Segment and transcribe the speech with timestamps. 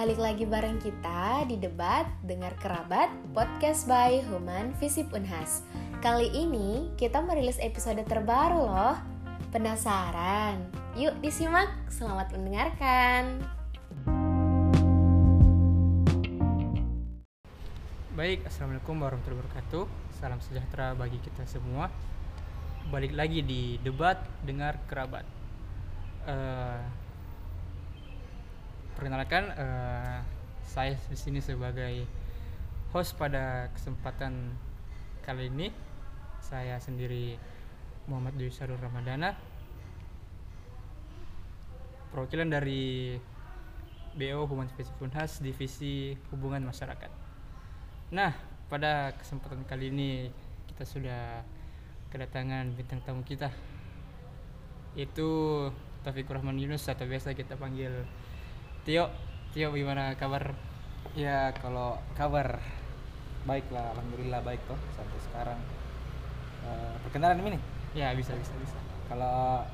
[0.00, 5.60] Balik lagi bareng kita di debat Dengar Kerabat Podcast by Human Visip Unhas.
[6.00, 8.96] Kali ini kita merilis episode terbaru loh.
[9.52, 10.64] Penasaran?
[10.96, 13.44] Yuk disimak, selamat mendengarkan.
[18.16, 19.84] Baik, Assalamualaikum warahmatullahi wabarakatuh.
[20.16, 21.92] Salam sejahtera bagi kita semua.
[22.88, 24.16] Balik lagi di debat
[24.48, 25.28] Dengar Kerabat.
[26.24, 26.99] Uh,
[29.00, 30.20] perkenalkan uh,
[30.60, 32.04] saya di sini sebagai
[32.92, 34.52] host pada kesempatan
[35.24, 35.72] kali ini
[36.44, 37.40] saya sendiri
[38.12, 39.32] Muhammad Dwi Sarul Ramadana
[42.12, 43.16] perwakilan dari
[44.20, 47.08] BO Human Spesifik Unhas Divisi Hubungan Masyarakat.
[48.12, 48.36] Nah,
[48.68, 50.28] pada kesempatan kali ini
[50.68, 51.40] kita sudah
[52.12, 53.48] kedatangan bintang tamu kita
[54.92, 55.28] itu
[56.04, 58.04] Taufik Rahman Yunus atau biasa kita panggil
[58.80, 59.12] Tio,
[59.52, 60.56] Tio gimana kabar?
[61.12, 62.64] Ya kalau kabar
[63.44, 65.60] baiklah, alhamdulillah baik toh sampai sekarang.
[66.64, 67.62] Uh, perkenalan ini nih?
[67.92, 68.80] Ya bisa bisa bisa.
[69.04, 69.68] Kalau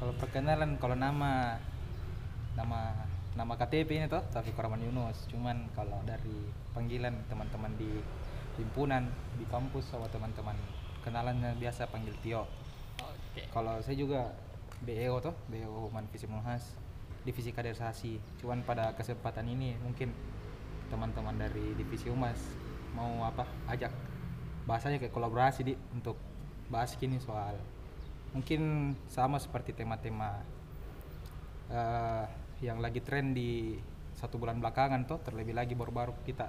[0.00, 1.60] kalau perkenalan kalau nama
[2.56, 3.04] nama
[3.36, 5.28] nama KTP ini toh tapi Rahman Yunus.
[5.28, 8.00] Cuman kalau dari panggilan teman-teman di
[8.56, 10.56] himpunan di kampus sama teman-teman
[11.04, 12.48] kenalannya biasa panggil Tio.
[12.96, 13.44] Oke.
[13.52, 14.32] Kalau saya juga
[14.88, 16.85] BEO toh, BEO Human Visip Muhas
[17.26, 20.14] divisi kaderisasi cuman pada kesempatan ini mungkin
[20.86, 22.38] teman-teman dari divisi humas
[22.94, 23.90] mau apa ajak
[24.70, 26.14] bahasanya kayak kolaborasi di untuk
[26.70, 27.58] bahas kini soal
[28.30, 30.38] mungkin sama seperti tema-tema
[31.70, 32.24] uh,
[32.62, 33.76] yang lagi tren di
[34.16, 36.48] satu bulan belakangan tuh terlebih lagi baru-baru kita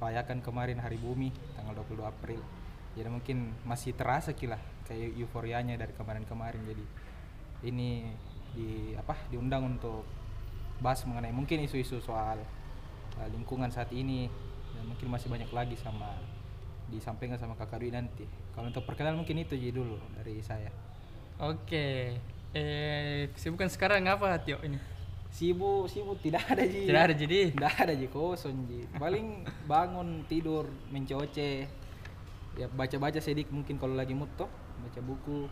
[0.00, 2.40] rayakan kemarin hari bumi tanggal 22 April.
[2.96, 4.58] Jadi mungkin masih terasa kila
[4.88, 6.64] kayak euforianya dari kemarin-kemarin.
[6.64, 6.84] Jadi
[7.68, 8.08] ini
[8.54, 10.02] di apa diundang untuk
[10.80, 12.40] bahas mengenai mungkin isu-isu soal
[13.20, 14.26] uh, lingkungan saat ini
[14.74, 16.08] dan mungkin masih banyak lagi sama
[16.90, 18.26] disampaikan sama kakak Dwi nanti.
[18.50, 20.70] Kalau untuk perkenalan mungkin itu aja dulu dari saya.
[21.38, 22.18] Oke.
[22.50, 24.76] Eh kesibukan sekarang apa Tio ini?
[25.30, 26.90] Sibuk sibuk tidak ada ji.
[26.90, 27.54] Tidak ada jadi.
[27.54, 28.82] Tidak ada ji kosong ji.
[28.98, 31.70] Paling bangun tidur mencoce.
[32.58, 34.50] Ya baca-baca sedikit mungkin kalau lagi mood toh
[34.82, 35.46] baca buku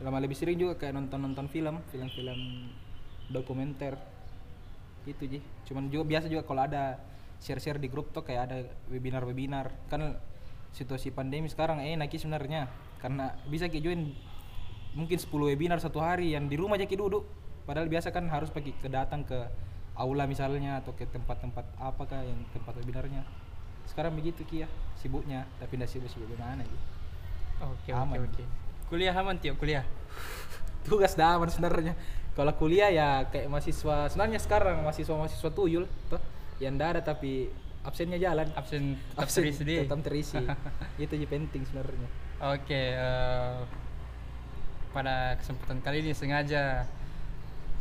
[0.00, 2.40] lama lebih sering juga kayak nonton nonton film film-film
[3.28, 4.00] dokumenter.
[5.04, 7.00] Itu sih cuman juga biasa juga kalau ada
[7.40, 8.58] share-share di grup tuh kayak ada
[8.88, 9.72] webinar-webinar.
[9.92, 10.16] Kan
[10.70, 12.68] situasi pandemi sekarang eh naki sebenarnya.
[13.00, 14.12] Karena bisa kita join
[14.96, 17.24] mungkin 10 webinar satu hari yang di rumah aja kita duduk.
[17.64, 19.36] Padahal biasa kan harus pergi ke datang ke
[19.94, 23.22] aula misalnya atau ke tempat-tempat apakah yang tempat webinarnya.
[23.84, 25.44] Sekarang begitu kia sibuknya.
[25.60, 27.00] Tapi tidak sibuk-sibuk gimana gitu
[27.60, 28.44] oke oke oke
[28.90, 29.86] kuliah aman tiap kuliah?
[30.86, 31.94] Tugas dah aman sebenarnya.
[32.34, 36.20] Kalau kuliah ya kayak mahasiswa sebenarnya sekarang mahasiswa mahasiswa tuyul tuh
[36.58, 37.48] yang ada tapi
[37.86, 38.50] absennya jalan.
[38.58, 40.42] Absen tetap absen terisi tetap terisi.
[41.02, 42.08] Itu yang penting sebenarnya.
[42.40, 43.58] Oke okay, uh, eh,
[44.90, 46.82] pada kesempatan kali ini sengaja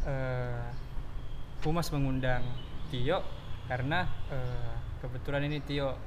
[0.06, 0.70] uh,
[1.66, 2.46] Humas mengundang
[2.94, 3.26] Tio
[3.68, 5.97] karena uh, kebetulan ini Tio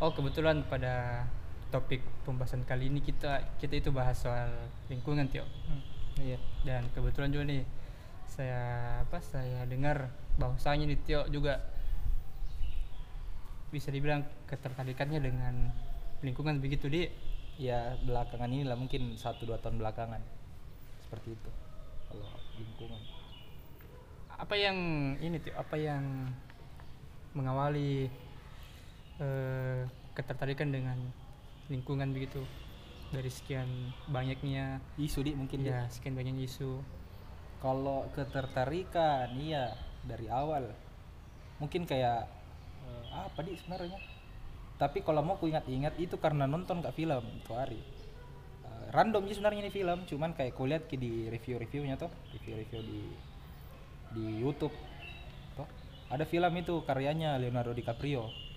[0.00, 1.24] oh kebetulan pada
[1.70, 4.50] topik pembahasan kali ini kita kita itu bahas soal
[4.90, 5.46] lingkungan Tio.
[5.46, 5.82] Hmm.
[6.20, 6.38] Iya.
[6.66, 7.62] Dan kebetulan juga nih
[8.30, 8.62] saya
[9.02, 11.62] apa saya dengar bahwasanya nih Tio juga
[13.70, 15.54] bisa dibilang ketertarikannya dengan
[16.26, 17.06] lingkungan begitu di
[17.60, 20.18] ya belakangan ini lah mungkin satu dua tahun belakangan
[21.06, 21.50] seperti itu
[22.10, 22.26] kalau
[22.58, 23.00] lingkungan
[24.40, 24.76] apa yang
[25.20, 26.32] ini tuh apa yang
[27.36, 28.08] mengawali
[29.20, 29.80] eh,
[30.16, 30.98] ketertarikan dengan
[31.70, 32.42] lingkungan begitu.
[33.10, 33.66] Dari sekian
[34.06, 36.82] banyaknya isu di mungkin ya sekian banyak isu.
[37.62, 40.70] Kalau ketertarikan iya dari awal.
[41.62, 42.26] Mungkin kayak
[42.84, 43.98] uh, apa di sebenarnya?
[44.80, 47.82] Tapi kalau mau ku ingat-ingat itu karena nonton gak film itu hari.
[48.64, 53.02] Uh, random sih sebenarnya ini film cuman kayak kulihat di review-reviewnya tuh review-review di
[54.10, 54.74] di YouTube
[55.54, 55.66] tuh
[56.10, 58.49] ada film itu karyanya Leonardo DiCaprio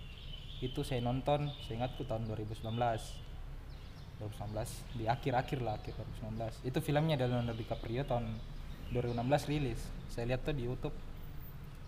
[0.61, 6.79] itu saya nonton saya ingat tuh tahun 2019 2019 di akhir-akhir lah akhir 2019 itu
[6.79, 8.25] filmnya dari Leonardo DiCaprio tahun
[8.93, 9.81] 2016 rilis.
[10.13, 10.93] Saya lihat tuh di YouTube.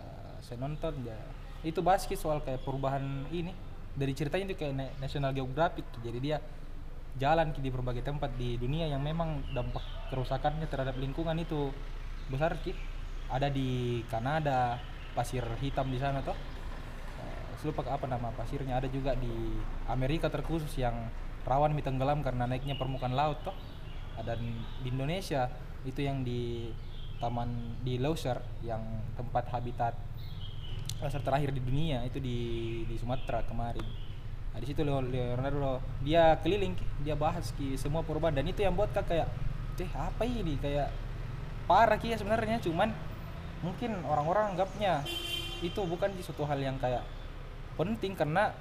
[0.01, 1.13] Uh, saya nonton ya.
[1.61, 3.53] Itu bahas soal kayak perubahan ini.
[3.95, 6.37] Dari ceritanya itu kayak National Geographic jadi dia
[7.15, 11.71] jalan di berbagai tempat di dunia yang memang dampak kerusakannya terhadap lingkungan itu
[12.27, 12.75] besar ki.
[13.31, 14.75] Ada di Kanada
[15.15, 16.19] pasir hitam di sana
[17.59, 18.79] tuh lupa apa nama pasirnya?
[18.79, 20.93] Ada juga di Amerika terkhusus yang
[21.45, 23.55] rawan tenggelam karena naiknya permukaan laut toh.
[24.23, 24.39] Dan
[24.81, 25.51] di Indonesia
[25.83, 26.71] itu yang di
[27.19, 28.81] taman di Loser yang
[29.15, 29.95] tempat habitat
[30.99, 32.37] pasar terakhir di dunia itu di
[32.87, 33.83] di Sumatera kemarin.
[34.55, 38.71] Nah, di situ Leo- Leonardo dia keliling dia bahas ki semua perubahan dan itu yang
[38.71, 39.27] buat kak kayak
[39.75, 40.55] teh apa ini?
[40.59, 40.95] Kayak
[41.67, 42.95] parah ki ya sebenarnya cuman
[43.59, 45.03] mungkin orang-orang anggapnya
[45.59, 47.03] itu bukan di suatu hal yang kayak
[47.75, 48.51] penting karena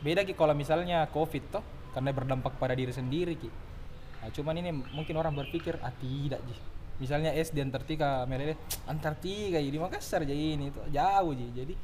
[0.00, 0.34] beda ki.
[0.34, 3.50] Kalau misalnya covid toh karena berdampak pada diri sendiri ki.
[4.20, 6.56] Nah, cuman ini mungkin orang berpikir ah tidak ji.
[7.00, 11.48] Misalnya es di Antartika meleleh Antartika jadi Makassar jadi ini itu jauh ji.
[11.56, 11.74] Jadi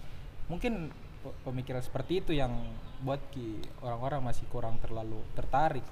[0.46, 0.93] mungkin
[1.25, 2.52] pe- pemikiran seperti itu yang
[3.00, 5.84] buat ki orang-orang masih kurang terlalu tertarik.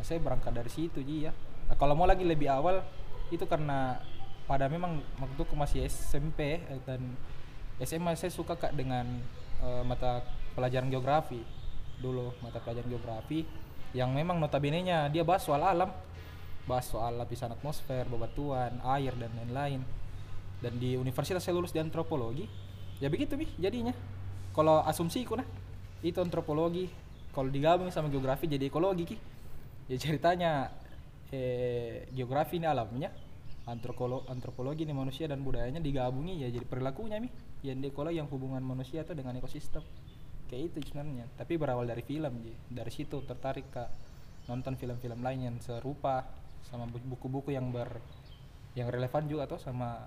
[0.00, 1.32] Nah, saya berangkat dari situ ji ya.
[1.68, 2.80] Nah, kalau mau lagi lebih awal
[3.28, 4.00] itu karena
[4.48, 7.00] pada memang waktu masih SMP eh, dan
[7.80, 9.04] SMA saya suka kak dengan
[9.62, 11.40] eh, mata pelajaran geografi
[12.02, 13.46] dulu mata pelajaran geografi
[13.94, 15.88] yang memang notabene-nya dia bahas soal alam
[16.66, 19.82] bahas soal lapisan atmosfer, bebatuan, air dan lain-lain.
[20.62, 22.46] Dan di universitas saya lulus di antropologi.
[23.02, 23.90] Ya begitu bi jadinya.
[24.54, 25.46] Kalau asumsiku nah
[26.06, 26.86] itu antropologi.
[27.34, 29.16] Kalau digabung sama geografi jadi ekologi ki.
[29.90, 30.70] Ya ceritanya
[31.34, 33.10] eh, geografi ini alamnya,
[33.66, 37.26] antropolo antropologi ini manusia dan budayanya digabungi ya jadi perilakunya mi.
[37.62, 39.82] Yang di ekologi yang hubungan manusia itu dengan ekosistem.
[40.46, 41.30] Kayak itu sebenarnya.
[41.32, 42.52] Tapi berawal dari film ji.
[42.68, 43.84] Dari situ tertarik ke
[44.44, 46.26] nonton film-film lain yang serupa
[46.62, 48.02] sama bu- buku-buku yang ber
[48.74, 50.02] yang relevan juga atau sama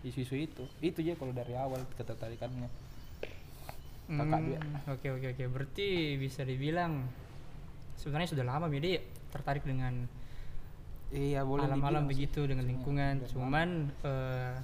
[0.00, 2.66] isu-isu itu itu aja kalau dari awal ketertarikannya
[4.08, 5.44] kakak dia Hmm, Oke oke oke.
[5.46, 7.04] Berarti bisa dibilang
[7.94, 8.96] sebenarnya sudah lama Midi
[9.28, 10.08] tertarik dengan
[11.10, 12.08] iya boleh alam-alam sih.
[12.08, 13.20] begitu dengan lingkungan.
[13.28, 13.68] Cuman
[14.02, 14.54] eh,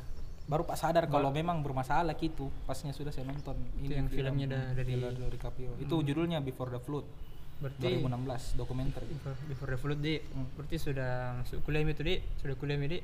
[0.44, 4.72] baru pak sadar kalau memang bermasalah gitu pasnya sudah saya nonton Itu yang filmnya da-
[4.74, 5.72] dari- Leonardo DiCaprio.
[5.78, 7.08] itu judulnya Before the Flood
[7.54, 10.44] berarti 2016 dokumenter before, before the flood di Hmm.
[10.52, 12.98] berarti sudah masuk kuliah itu di sudah kuliah di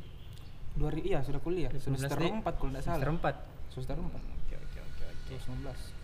[0.72, 2.19] dua iya sudah kuliah 2019 semester.
[2.20, 3.34] 4 kalau tidak salah semester empat.
[3.70, 5.32] semester 4 Oke oke oke oke.
[5.32, 5.98] 2019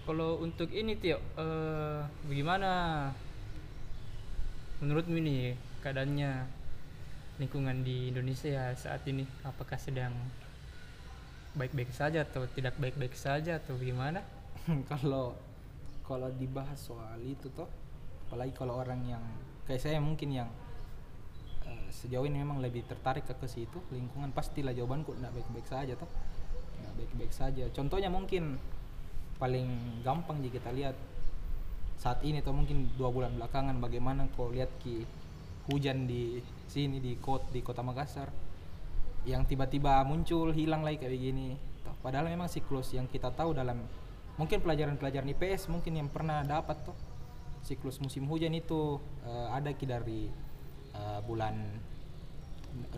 [0.00, 2.70] Kalau untuk ini Tio, eh, bagaimana
[4.78, 6.30] menurutmu ini keadaannya
[7.38, 9.22] lingkungan di Indonesia saat ini?
[9.46, 10.14] Apakah sedang
[11.54, 14.22] baik-baik saja atau tidak baik-baik saja atau bagaimana?
[14.90, 15.34] kalau
[16.08, 17.68] kalau dibahas soal itu toh
[18.28, 19.24] apalagi kalau orang yang
[19.68, 20.48] kayak saya mungkin yang
[21.68, 25.92] eh, sejauh ini memang lebih tertarik ke ke situ lingkungan pastilah jawabanku tidak baik-baik saja
[25.96, 26.08] toh
[26.76, 28.56] tidak baik-baik saja contohnya mungkin
[29.36, 29.68] paling
[30.04, 30.96] gampang jika kita lihat
[31.98, 35.04] saat ini atau mungkin dua bulan belakangan bagaimana kau lihat ki
[35.68, 38.32] hujan di sini di kota di kota Makassar
[39.28, 41.60] yang tiba-tiba muncul hilang lagi kayak begini.
[41.84, 43.84] Toh, padahal memang siklus yang kita tahu dalam
[44.40, 46.96] mungkin pelajaran-pelajaran IPS mungkin yang pernah dapat tuh
[47.60, 50.30] siklus musim hujan itu eh, ada ki dari
[50.94, 51.54] eh, bulan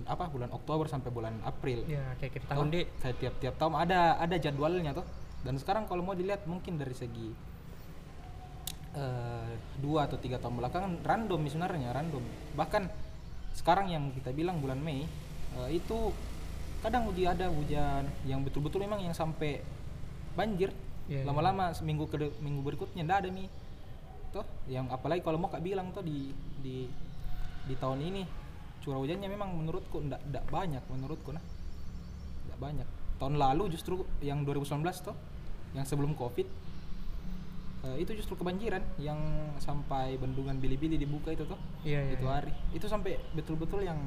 [0.07, 1.87] apa bulan Oktober sampai bulan April.
[1.91, 5.07] Ya kayak Toh, tahun di kayak tiap-tiap tahun ada ada jadwalnya tuh
[5.43, 7.33] dan sekarang kalau mau dilihat mungkin dari segi
[8.97, 12.23] eh, dua atau tiga tahun belakangan random sebenarnya random.
[12.59, 12.83] Bahkan
[13.55, 15.07] sekarang yang kita bilang bulan Mei
[15.59, 16.15] eh, itu
[16.81, 19.61] kadang uji ada hujan yang betul-betul memang yang sampai
[20.35, 20.73] banjir.
[21.11, 23.49] Iya, lama-lama seminggu ke minggu berikutnya ndak ada nih.
[24.31, 26.31] Toh yang apalagi kalau mau kak bilang tuh di
[26.63, 26.87] di
[27.67, 28.23] di tahun ini
[28.81, 31.43] curah hujannya memang menurutku ndak ndak banyak menurutku nah.
[32.47, 32.88] Ndak banyak.
[33.19, 35.19] Tahun lalu justru yang 2019 toh
[35.75, 36.47] yang sebelum covid
[37.87, 39.17] eh, itu justru kebanjiran yang
[39.57, 42.35] sampai bendungan Bili-Bili dibuka itu toh Iya, iya, itu iya.
[42.37, 42.53] hari.
[42.77, 43.99] Itu sampai betul-betul yang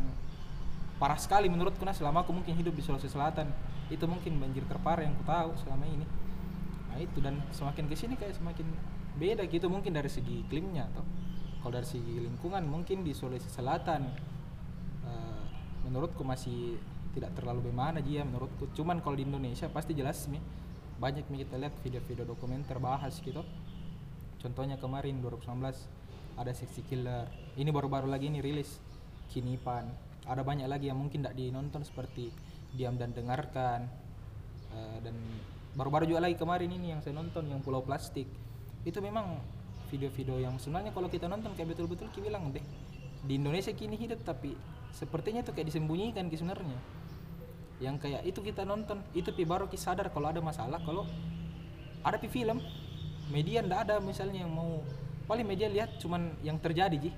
[1.02, 3.50] parah sekali menurutku nah selama aku mungkin hidup di Sulawesi Selatan
[3.90, 6.06] itu mungkin banjir terparah yang ku tahu selama ini.
[6.94, 7.18] Nah itu.
[7.20, 8.68] Dan semakin ke sini kayak semakin
[9.18, 11.06] beda gitu mungkin dari segi iklimnya atau
[11.62, 14.02] kalau dari segi lingkungan mungkin di Sulawesi Selatan
[15.06, 15.44] eh,
[15.90, 16.78] menurutku masih
[17.14, 18.70] tidak terlalu bagaimana dia menurutku.
[18.74, 20.42] Cuman kalau di Indonesia pasti jelas nih
[21.04, 23.44] banyak nih kita lihat video-video dokumenter bahas gitu.
[24.40, 25.60] Contohnya kemarin 2019
[26.40, 27.28] ada Sexy Killer.
[27.60, 28.80] Ini baru-baru lagi ini rilis.
[29.28, 29.92] Kinipan
[30.24, 32.32] ada banyak lagi yang mungkin tidak dinonton seperti
[32.72, 33.84] Diam dan Dengarkan.
[34.72, 35.16] Eh, dan
[35.76, 38.32] baru-baru juga lagi kemarin ini yang saya nonton yang Pulau Plastik.
[38.88, 39.44] Itu memang
[39.92, 42.64] video-video yang sebenarnya kalau kita nonton kayak betul-betul kita bilang deh
[43.24, 44.58] di Indonesia kini hidup tapi
[44.90, 47.03] sepertinya itu kayak disembunyikan sebenarnya
[47.84, 51.04] yang kayak itu kita nonton itu pi baru kita sadar kalau ada masalah kalau
[52.00, 52.64] ada pi film
[53.28, 54.80] media ndak ada misalnya yang mau
[55.28, 57.12] paling media lihat cuman yang terjadi ji.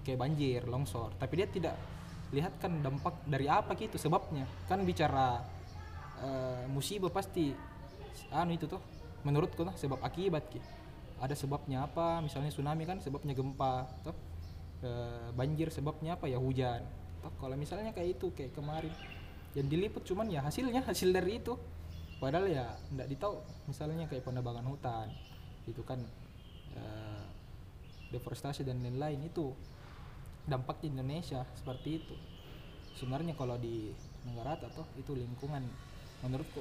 [0.00, 1.76] Kayak banjir longsor tapi dia tidak
[2.32, 4.44] lihat kan dampak dari apa gitu sebabnya.
[4.68, 5.40] Kan bicara
[6.20, 7.52] eh, musibah pasti
[8.32, 8.80] anu itu tuh
[9.24, 10.60] menurutku lah sebab akibat ki.
[11.20, 14.16] Ada sebabnya apa misalnya tsunami kan sebabnya gempa toh.
[14.80, 16.80] Eh, banjir sebabnya apa ya hujan
[17.20, 18.92] kalau misalnya kayak itu kayak kemarin
[19.58, 21.58] yang diliput cuman ya hasilnya hasil dari itu.
[22.20, 25.08] Padahal ya ndak ditahu misalnya kayak penebangan hutan
[25.64, 26.04] itu kan
[26.76, 27.24] eh,
[28.12, 29.56] deforestasi dan lain-lain itu
[30.44, 32.14] dampak di Indonesia seperti itu.
[32.98, 33.88] Sebenarnya kalau di
[34.28, 35.64] negara atau itu lingkungan
[36.20, 36.60] menurutku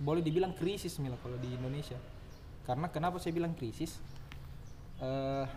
[0.00, 1.96] boleh dibilang krisis mila kalau di Indonesia.
[2.68, 3.96] Karena kenapa saya bilang krisis?
[5.00, 5.48] Eh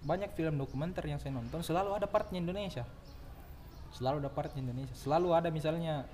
[0.00, 2.88] banyak film dokumenter yang saya nonton selalu ada partnya Indonesia
[3.94, 4.94] selalu ada partnya Indonesia.
[4.94, 6.06] Selalu ada misalnya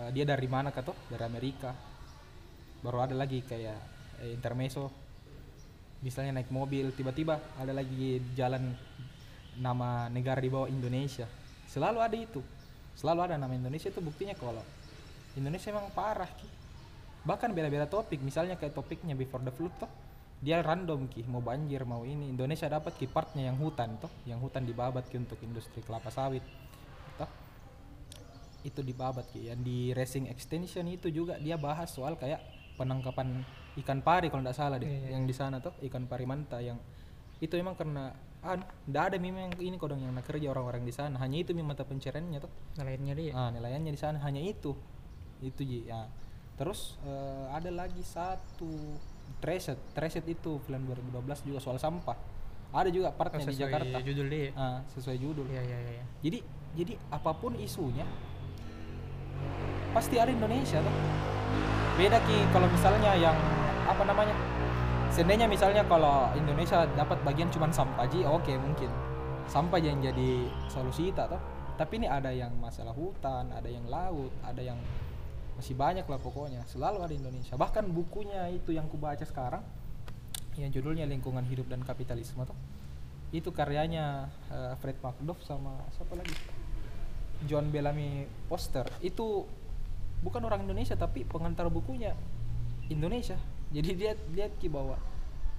[0.00, 0.96] eh, dia dari mana kah toh?
[1.08, 1.72] Dari Amerika.
[2.80, 3.78] Baru ada lagi kayak
[4.22, 4.88] eh, intermezzo.
[6.04, 8.76] Misalnya naik mobil tiba-tiba ada lagi jalan
[9.56, 11.24] nama negara di bawah Indonesia.
[11.66, 12.40] Selalu ada itu.
[12.96, 14.64] Selalu ada nama Indonesia itu buktinya kalau
[15.36, 16.28] Indonesia memang parah
[17.26, 18.22] bahkan beda-beda topik.
[18.22, 20.05] Misalnya kayak topiknya before the flood toh
[20.36, 22.28] dia random ki mau banjir mau ini.
[22.28, 26.44] Indonesia dapat ki partnya yang hutan toh yang hutan dibabat ki untuk industri kelapa sawit
[27.16, 27.28] toh.
[28.62, 29.48] Itu dibabat ki.
[29.48, 32.40] Yang di racing extension itu juga dia bahas soal kayak
[32.76, 33.40] penangkapan
[33.80, 35.08] ikan pari kalau tidak salah deh Iya, iya.
[35.16, 36.80] yang di sana tuh ikan pari manta yang
[37.40, 41.16] itu memang karena ah tidak ada memang ini kodong yang nak kerja orang-orang di sana.
[41.20, 43.32] Hanya itu mata pencariannya tuh Nelayannya dia.
[43.36, 44.20] ah nilainya di sana.
[44.20, 44.76] Hanya itu.
[45.40, 46.08] Itu ji ya.
[46.56, 48.96] Terus eh, ada lagi satu
[49.36, 52.16] Treset Treset itu film 2012 juga soal sampah.
[52.72, 53.96] Ada juga Oh, partnya di sesuai Jakarta.
[54.02, 54.48] judul dia.
[54.54, 55.46] ah sesuai judul.
[55.48, 56.04] Iya iya iya.
[56.20, 56.38] jadi
[56.76, 58.04] jadi apa pun isunya
[59.92, 60.94] pasti ada Indonesia tuh
[61.96, 63.36] beda ki kalau misalnya yang
[63.88, 64.36] apa namanya
[65.08, 68.90] seandainya misalnya kalau Indonesia dapat bagian cuman sampah ji oke mungkin.
[69.46, 71.40] Sampah yang jadi solusi tak toh.
[71.78, 74.76] Tapi ini ada yang masalah hutan ada yang laut ada yang
[75.56, 76.62] masih banyak lah pokoknya.
[76.68, 77.56] Selalu ada Indonesia.
[77.56, 79.64] Bahkan bukunya itu yang kubaca sekarang
[80.56, 82.56] yang judulnya lingkungan hidup dan kapitalisme tuh
[83.34, 86.32] itu karyanya eh, Fred McDuff sama siapa lagi?
[87.44, 88.86] John Bellamy Foster.
[89.02, 89.44] Itu
[90.24, 92.16] bukan orang Indonesia tapi pengantar bukunya
[92.88, 93.36] Indonesia.
[93.74, 94.96] Jadi dia lihat ki bahwa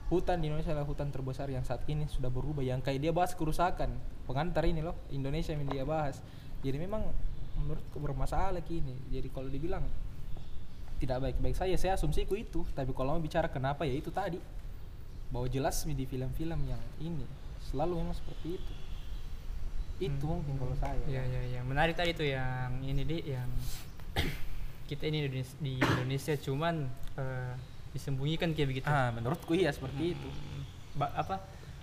[0.08, 2.64] hutan di Indonesia adalah hutan terbesar yang saat ini sudah berubah.
[2.66, 3.94] Yang kayak dia bahas kerusakan.
[4.26, 6.18] Pengantar ini loh Indonesia yang dia bahas.
[6.66, 7.06] Jadi memang
[7.58, 9.84] menurutku bermasalah kini jadi kalau dibilang
[10.98, 14.42] tidak baik-baik saya saya asumsiku itu tapi kalau mau bicara kenapa ya itu tadi
[15.28, 17.26] bahwa jelas di film-film yang ini
[17.64, 18.74] selalu memang seperti itu
[20.00, 20.40] itu Hmm.
[20.40, 21.60] mungkin kalau saya Iya iya iya.
[21.62, 23.50] Menarik tadi tuh yang ini deh yang
[24.90, 26.76] kita ini di Indonesia, di Indonesia cuman
[27.18, 27.54] eh,
[27.90, 28.86] disembunyikan kayak begitu.
[28.86, 30.30] ah menurutku iya seperti itu
[30.94, 31.42] Ba- apa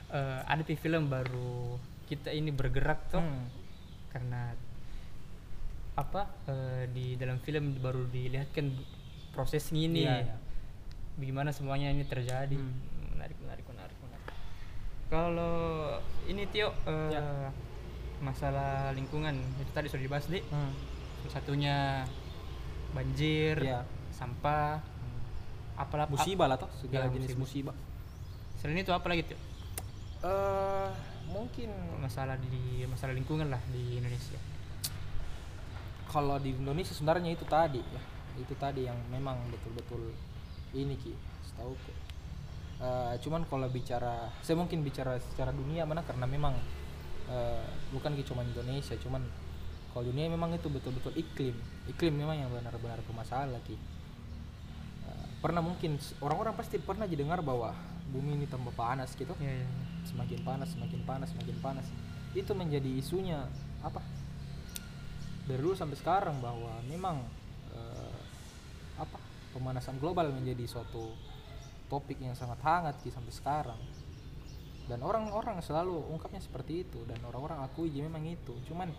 [0.08, 1.74] eh, ada di film baru
[2.06, 3.46] kita ini bergerak tuh Hmm.
[4.08, 4.54] karena
[5.94, 8.66] apa eh, di dalam film baru dilihatkan
[9.30, 10.36] proses ini Iya, iya.
[11.14, 12.74] bagaimana semuanya ini terjadi Hmm.
[13.12, 14.26] menarik menarik menarik menarik
[15.06, 15.54] kalau
[16.24, 17.50] ini Tio eh, Ya.
[18.18, 20.74] masalah lingkungan itu tadi sudah dibahas deh Hmm.
[21.24, 22.04] Satunya
[22.90, 23.86] banjir Iya.
[24.10, 24.82] sampah
[25.74, 27.74] apalah musibah lah toh segala Ya, jenis musibah.
[27.74, 27.76] musibah
[28.56, 29.38] selain itu apa lagi Tio
[30.22, 30.90] eh
[31.26, 34.38] mungkin masalah di masalah lingkungan lah di Indonesia
[36.14, 38.02] kalau di Indonesia sebenarnya itu tadi ya.
[38.38, 40.14] Itu tadi yang memang betul-betul
[40.70, 41.10] ini ki
[41.50, 41.74] setahu
[42.74, 46.54] Eh cuman kalau bicara saya mungkin bicara secara dunia mana karena memang
[47.26, 49.22] eh, bukan ki cuma Indonesia cuman
[49.90, 51.54] kalau dunia memang itu betul-betul iklim.
[51.90, 53.74] Iklim memang yang benar-benar bermasalah ki.
[53.74, 57.74] Eh, pernah mungkin orang-orang pasti pernah didengar bahwa
[58.14, 59.34] bumi ini tambah panas gitu.
[59.42, 59.66] Ya, ya.
[60.04, 61.86] semakin panas semakin panas semakin panas.
[62.34, 63.46] Itu menjadi isunya
[63.82, 64.02] apa
[65.44, 67.20] dari dulu sampai sekarang bahwa memang
[67.72, 68.18] eh,
[68.96, 69.20] apa
[69.52, 71.12] pemanasan global menjadi suatu
[71.92, 73.80] topik yang sangat hangat ki sampai sekarang.
[74.84, 78.52] Dan orang-orang selalu ungkapnya seperti itu dan orang-orang akui ya memang itu.
[78.68, 78.92] Cuman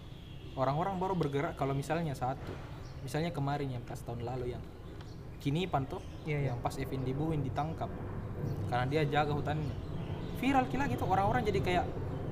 [0.58, 2.54] orang-orang baru bergerak kalau misalnya satu
[3.06, 4.64] misalnya kemarin yang pas tahun lalu yang
[5.38, 6.48] kini panto Iya, iya.
[6.54, 7.90] yang pas Evin Dibuin ditangkap
[8.70, 9.78] karena dia jaga hutannya.
[10.42, 11.86] Viral gila gitu orang-orang jadi kayak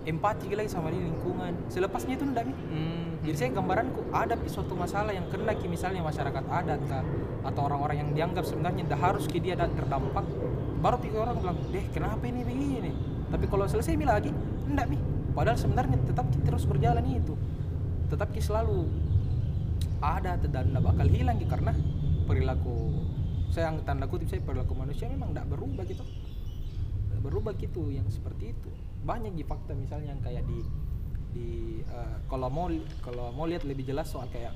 [0.03, 1.55] empati lagi sama di lingkungan.
[1.71, 2.53] Selepasnya itu ndak Mi.
[2.53, 7.03] Hmm, jadi saya gambaranku ada suatu masalah yang kena ki misalnya masyarakat adat kah?
[7.47, 10.27] Atau orang-orang yang dianggap sebenarnya tidak harus ki dia terdampak.
[10.83, 12.91] Baru pikir orang bilang deh kenapa ini begini?
[13.31, 14.31] Tapi kalau selesai mi lagi
[14.67, 14.99] enggak mi.
[15.33, 17.33] Padahal sebenarnya tetap ki terus berjalan itu.
[18.11, 18.91] Tetap ki selalu
[20.03, 21.71] ada dan tidak bakal hilang ki karena
[22.27, 22.91] perilaku
[23.55, 26.03] saya yang tanda kutip saya perilaku manusia memang tidak berubah gitu.
[27.23, 28.71] Berubah gitu yang seperti itu
[29.03, 30.59] banyak di fakta misalnya yang kayak di
[31.33, 31.49] di
[31.83, 32.71] eh, kalau mau
[33.03, 34.55] kalau mau lihat lebih jelas soal kayak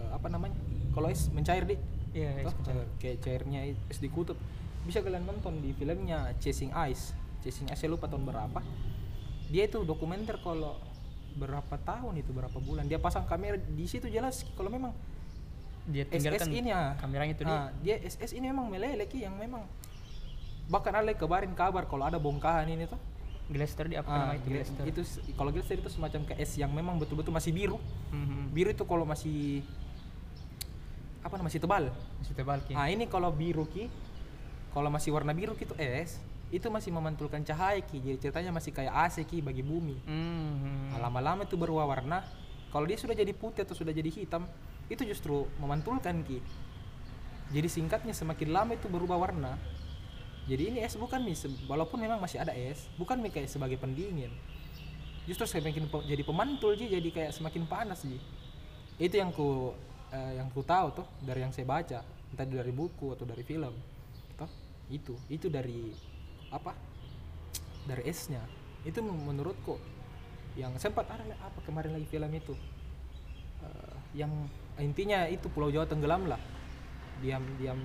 [0.00, 0.56] eh, apa namanya
[0.96, 1.76] kalau es mencair di
[2.16, 2.76] Iya, es Toh, mencair.
[2.80, 3.60] eh, kayak cairnya
[3.92, 4.40] es di kutub.
[4.88, 7.12] Bisa kalian nonton di filmnya Chasing Ice.
[7.44, 8.64] Chasing Ice saya lupa tahun berapa.
[9.52, 10.80] Dia itu dokumenter kalau
[11.36, 12.88] berapa tahun itu berapa bulan.
[12.88, 14.96] Dia pasang kamera di situ jelas kalau memang
[15.86, 16.98] dia SS tinggalkan ini ah.
[16.98, 19.62] kameranya itu ah, dia SS ini memang meleleh ki yang memang
[20.66, 23.15] bahkan ada kebarin kabar kalau ada bongkahan ini tuh dia
[23.46, 24.50] Glaster di apa ah, nama itu?
[24.50, 25.00] Glaster itu
[25.38, 27.78] kalau Glaster itu semacam kayak es yang memang betul-betul masih biru.
[28.10, 28.50] Mhm.
[28.50, 29.62] biru itu kalau masih
[31.22, 31.84] apa namanya masih tebal.
[32.22, 32.74] Masih tebal ki.
[32.74, 33.86] Ah ini kalau biru ki
[34.74, 36.18] kalau masih warna biru ki itu es
[36.50, 38.02] itu masih memantulkan cahaya ki.
[38.02, 39.94] Jadi ceritanya masih kayak AC ki bagi bumi.
[40.02, 40.94] Mhm.
[40.94, 42.26] Nah, lama-lama itu berubah warna.
[42.74, 44.42] Kalau dia sudah jadi putih atau sudah jadi hitam
[44.90, 46.42] itu justru memantulkan ki.
[47.54, 49.54] Jadi singkatnya semakin lama itu berubah warna
[50.46, 54.30] jadi ini es bukan se- walaupun memang masih ada es bukan nih kayak sebagai pendingin.
[55.26, 58.14] Justru semakin pe- jadi pemantul sih jadi kayak semakin panas sih
[58.96, 59.74] itu yang ku
[60.14, 62.00] eh, yang ku tahu tuh dari yang saya baca.
[62.30, 63.74] Entah dari buku atau dari film
[64.38, 64.50] toh
[64.86, 65.18] itu.
[65.26, 65.90] Itu dari
[66.54, 66.78] apa
[67.90, 68.42] dari esnya.
[68.86, 69.82] Itu men- menurutku
[70.54, 72.54] yang sempat ada apa kemarin lagi film itu?
[73.66, 74.30] Eh, yang
[74.78, 76.38] intinya itu Pulau Jawa tenggelam lah.
[77.18, 77.82] Diam diam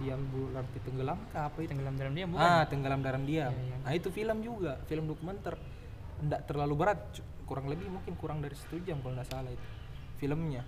[0.00, 1.52] diam bulan tenggelam kah?
[1.52, 1.76] Apa itu?
[1.76, 2.40] Tenggelam dalam dia bukan?
[2.40, 3.52] Ah tenggelam dalam diam.
[3.52, 3.76] Iya, iya.
[3.84, 4.80] nah itu film juga.
[4.88, 5.54] Film dokumenter.
[6.22, 7.00] Tidak terlalu berat.
[7.44, 9.66] Kurang lebih mungkin kurang dari satu jam kalau tidak salah itu
[10.22, 10.62] filmnya.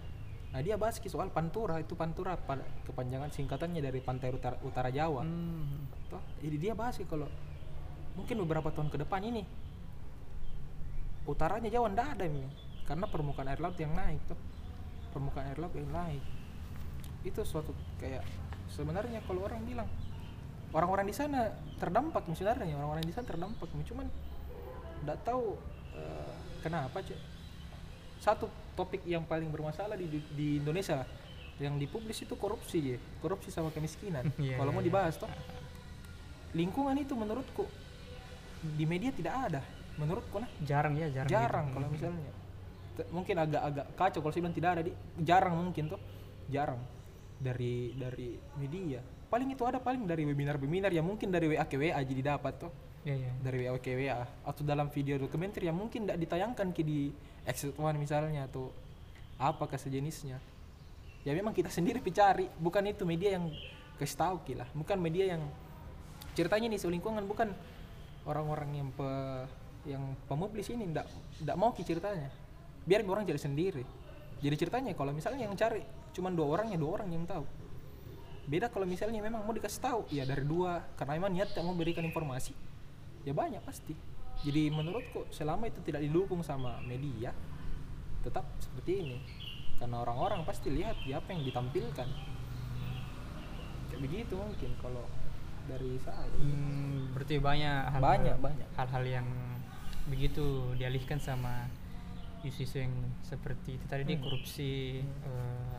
[0.54, 1.80] Nah dia bahas soal pantura.
[1.80, 5.22] Itu pantura pada kepanjangan singkatannya dari pantai utara, utara Jawa.
[6.10, 7.26] Toh, jadi dia bahas sih kalau
[8.14, 9.42] mungkin beberapa tahun ke depan ini
[11.24, 12.44] utaranya Jawa ndak ada Mi.
[12.84, 14.36] karena permukaan air laut yang naik tuh
[15.10, 16.20] permukaan air laut yang naik.
[17.24, 18.20] Itu suatu kayak
[18.74, 19.88] sebenarnya kalau orang bilang
[20.74, 23.70] orang-orang di sana terdampak Mi, sebenarnya orang-orang di sana terdampak.
[23.70, 24.06] Cuman
[25.06, 25.54] nggak tahu
[25.94, 26.34] eh,
[26.66, 27.18] kenapa cek
[28.18, 31.06] satu topik yang paling bermasalah di, di Indonesia
[31.62, 34.26] yang dipublis itu korupsi ya korupsi sama kemiskinan.
[34.42, 34.88] Iya, kalau iya, mau iya.
[34.90, 35.30] dibahas toh.
[36.54, 37.64] Lingkungan itu menurutku
[38.74, 39.62] di media tidak ada.
[39.94, 41.74] Menurutku nah jarang ya jarang jarang gitu.
[41.78, 42.32] kalau misalnya.
[43.10, 46.00] Mungkin agak-agak kacau kalau saya bilang tidak ada di jarang mungkin tuh
[46.50, 46.78] jarang
[47.38, 49.00] dari dari media.
[49.30, 50.94] Paling itu ada paling dari webinar-webinar.
[50.94, 52.72] Yang mungkin dari WA ke WA jadi dapat tuh.
[53.04, 53.32] Iya, iya.
[53.44, 57.12] dari WA ke WA atau dalam video dokumenter yang mungkin tidak ditayangkan ke di
[57.44, 58.72] Exit One misalnya atau
[59.36, 60.40] apakah sejenisnya.
[61.20, 63.52] Ya memang kita sendiri pencari bukan itu media yang
[64.00, 64.68] kasih tahu lah.
[64.72, 65.44] Bukan media yang
[66.32, 67.52] ceritanya nih soal lingkungan bukan
[68.24, 69.08] orang-orang yang pe,
[69.84, 70.88] yang pemublis ini.
[70.88, 71.04] Ndak
[71.44, 72.32] ndak mau ki ceritanya.
[72.88, 73.84] Biar orang cari sendiri.
[74.40, 77.42] Jadi ceritanya kalau misalnya yang cari cuma dua orang ya dua orang yang tahu.
[78.46, 80.78] Beda kalau misalnya memang mau dikasih tahu ya dari dua.
[80.94, 82.54] Karena memang niat mau berikan informasi
[83.24, 83.92] ya banyak pasti.
[84.44, 87.32] Jadi menurutku selama itu tidak didukung sama media
[88.22, 89.18] tetap seperti ini.
[89.74, 92.08] Karena orang-orang pasti lihat ya apa yang ditampilkan.
[93.90, 95.04] Kayak begitu mungkin kalau
[95.64, 96.28] dari saya.
[96.36, 98.68] Hmm, berarti banyak hal Banyak, banyak.
[98.76, 99.28] hal-hal yang
[100.04, 100.44] begitu
[100.76, 101.64] dialihkan sama
[102.44, 102.92] isu-isu yang
[103.24, 104.20] seperti itu tadi Hmm.
[104.20, 105.78] korupsi eh,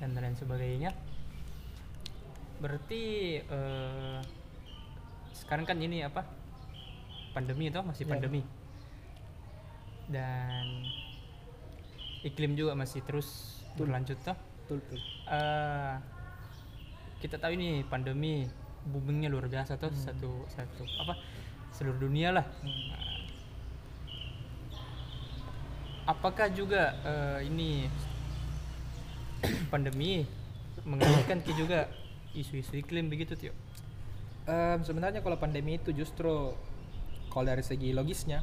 [0.00, 0.90] dan lain sebagainya
[2.58, 3.02] berarti
[3.40, 4.20] eh,
[5.32, 6.24] sekarang kan ini apa
[7.32, 8.10] pandemi itu masih Ya.
[8.10, 8.42] pandemi
[10.10, 10.66] dan
[12.20, 13.86] iklim juga masih terus Betul.
[13.86, 14.36] berlanjut toh
[14.66, 15.94] betul betul Eh,
[17.22, 18.42] kita tahu ini pandemi
[18.82, 20.02] boomingnya luar biasa tuh Hmm.
[20.02, 21.14] satu satu apa
[21.70, 22.42] seluruh dunia lah.
[22.42, 22.90] Hmm.
[26.08, 27.86] Apakah juga eh, ini
[29.72, 30.24] pandemi
[30.86, 31.88] mengalihkan ke juga
[32.32, 33.52] isu-isu iklim begitu Tio?
[34.48, 36.56] Em, sebenarnya kalau pandemi itu justru
[37.30, 38.42] kalau dari segi logisnya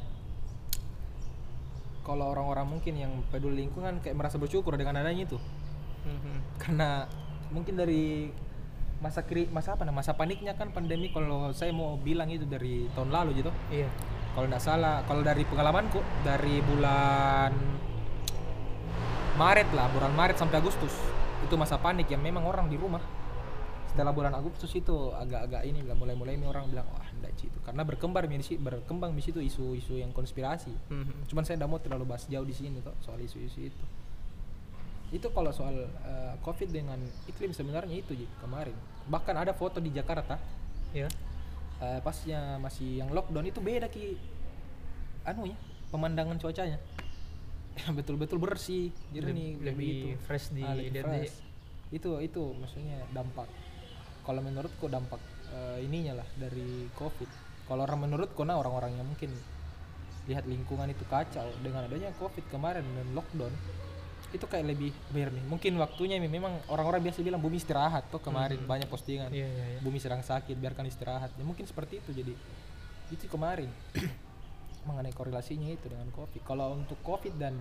[2.08, 5.36] kalau orang-orang mungkin yang peduli lingkungan kayak merasa bersyukur dengan adanya itu
[6.56, 7.04] karena
[7.52, 8.32] mungkin dari
[9.04, 12.88] masa kri masa apa namanya masa paniknya kan pandemi kalau saya mau bilang itu dari
[12.96, 13.92] tahun lalu gitu Iya.
[14.34, 17.52] kalau tidak salah kalau dari pengalamanku dari bulan
[19.38, 20.90] Maret lah bulan Maret sampai Agustus.
[21.46, 23.00] Itu masa panik yang memang orang di rumah.
[23.94, 27.60] Setelah bulan Agustus itu agak-agak ini bilang mulai-mulai ini orang bilang wah enggak Ci, itu.
[27.62, 30.74] Karena berkembang di situ berkembang di situ isu-isu yang konspirasi.
[30.90, 31.30] Mhm.
[31.30, 33.86] cuman saya tidak mau terlalu bahas jauh di sini kok soal isu-isu itu.
[35.14, 36.98] Itu kalau soal eh, covid dengan
[37.30, 38.74] iklim sebenarnya itu Ji, kemarin.
[39.06, 40.42] Bahkan ada foto di Jakarta.
[40.98, 41.08] Iya.
[41.78, 44.18] eh, pasnya masih yang lockdown itu beda ki.
[45.30, 45.54] Anu ya
[45.94, 46.82] pemandangan cuacanya
[47.98, 50.24] betul-betul bersih jernih Leb- lebih begitu.
[50.24, 51.36] fresh di Ah, lebih fresh.
[51.90, 53.48] itu itu maksudnya dampak.
[54.22, 57.30] Kalau menurutku dampak eh, ininya lah dari covid.
[57.64, 59.32] Kalau orang menurutku nah orang-orang yang mungkin
[60.26, 61.48] lihat lingkungan itu kacau.
[61.58, 63.52] Dengan adanya covid kemarin dan lockdown
[64.28, 65.40] itu kayak lebih biar nih.
[65.42, 68.12] Mungkin waktunya memang orang-orang biasa bilang bumi istirahat.
[68.12, 68.68] Tuh kemarin Hmm.
[68.68, 69.32] banyak postingan.
[69.32, 69.80] Iya, iya, iya.
[69.80, 71.32] bumi sedang sakit biarkan istirahat.
[71.32, 72.12] Ya mungkin seperti itu.
[72.12, 72.36] Jadi
[73.08, 73.72] itu kemarin
[74.88, 76.42] mengenai korelasinya itu dengan covid.
[76.48, 77.60] Kalau untuk covid dan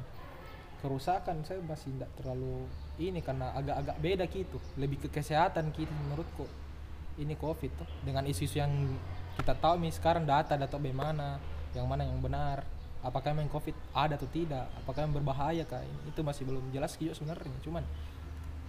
[0.80, 2.68] kerusakan saya masih tidak terlalu
[3.02, 4.58] ini karena agak-agak beda gitu.
[4.78, 6.46] Lebih ke kesehatan gitu menurutku.
[7.18, 8.72] Ini covid tuh dengan isu-isu yang
[9.36, 11.36] kita tahu nih sekarang data data bagaimana
[11.76, 12.64] yang mana yang benar
[13.04, 17.16] apakah memang covid ada atau tidak apakah yang berbahaya kah itu masih belum jelas juga
[17.16, 17.56] sebenarnya.
[17.64, 17.84] Cuman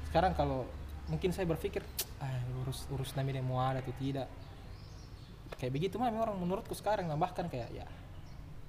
[0.08, 0.68] sekarang kalau
[1.08, 1.84] mungkin saya berpikir
[2.20, 2.32] ah
[2.64, 4.28] urus urus namanya mau ada atau tidak.
[5.58, 7.88] Kayak begitu mah orang menurutku sekarang nah, bahkan kayak ya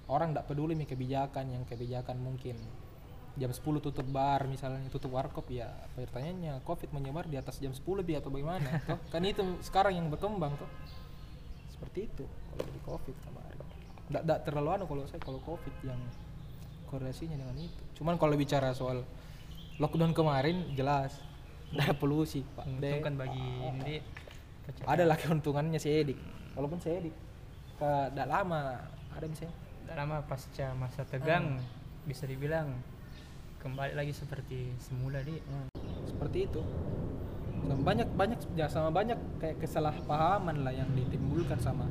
[0.09, 2.57] orang tidak peduli nih kebijakan yang kebijakan mungkin.
[3.39, 6.59] Jam 10 tutup bar misalnya tutup warkop ya pertanyaannya?
[6.67, 8.83] Covid menyebar di atas jam 10 lebih atau bagaimana?
[8.89, 10.67] Toh kan itu sekarang yang berkembang tuh
[11.71, 13.57] seperti itu kalau di covid kemarin.
[14.09, 16.01] Tidak tidak terlalu anu kalau saya kalau covid yang
[16.91, 17.83] korelasinya dengan itu.
[18.03, 19.07] Cuman kalau bicara soal
[19.79, 21.23] lockdown kemarin jelas.
[21.69, 22.67] Ada polusi pak.
[22.67, 23.21] Menguntungkan Dek.
[23.23, 23.97] bagi ini
[24.83, 26.19] ada lah keuntungannya si Edik.
[26.59, 27.15] Walaupun si Edik
[27.79, 28.83] tidak lama
[29.15, 29.55] ada misalnya
[29.97, 31.57] lama pasca masa tegang
[32.05, 32.73] bisa dibilang
[33.61, 35.69] kembali lagi seperti semula di Hmm,
[36.09, 36.63] seperti itu.
[37.69, 41.85] Sama banyak banyak ya sama banyak kayak kesalahpahaman lah yang ditimbulkan sama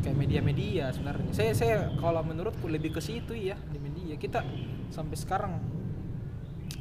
[0.00, 1.30] kayak media-media sebenarnya.
[1.36, 4.16] Saya saya kalau menurutku lebih ke situ ya di media.
[4.16, 4.40] Kita
[4.90, 5.52] sampai sekarang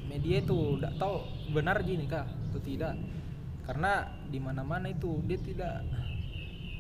[0.08, 1.16] media itu tidak tahu
[1.52, 2.96] benar gini kah atau tidak.
[3.68, 5.86] Karena di mana-mana itu dia tidak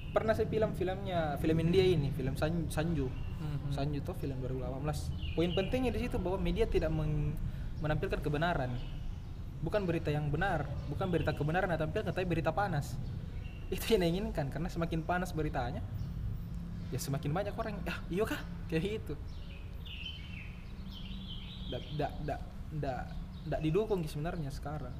[0.10, 3.71] pernah saya film filmnya film India ini film San- Sanju Mhm.
[3.71, 7.36] Sanju tuh film 2018 poin pentingnya di situ bahwa media tidak meng-
[7.80, 8.75] menampilkan kebenaran.
[9.60, 12.99] Bukan berita yang benar bukan berita kebenaran yang tampilkan tapi berita panas.
[13.71, 15.84] Itu yang diinginkan karena semakin panas beritanya
[16.89, 18.41] ya semakin banyak orang ah iya kah?
[18.67, 19.13] Kayak gitu.
[21.69, 22.41] Dak dak dak
[22.75, 23.04] dak
[23.47, 24.91] dak didukung sebenarnya sekarang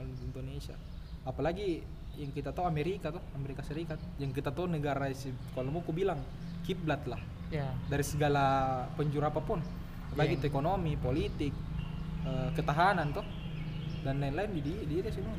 [0.00, 0.76] Indonesia.
[1.24, 1.84] Apalagi
[2.16, 3.98] yang kita tahu Amerika tuh Amerika Serikat.
[4.18, 6.18] Yang kita tahu negara si- kalau mau ku bilang
[6.62, 7.20] kiblat lah.
[7.50, 7.70] Ya.
[7.86, 8.44] Dari segala
[8.94, 9.58] penjuru apa pun.
[10.14, 10.38] Baik Iya.
[10.38, 11.54] itu ekonomi politik
[12.20, 13.24] eh, ketahanan tuh.
[14.04, 15.36] Dan lain-lain di di dia semua.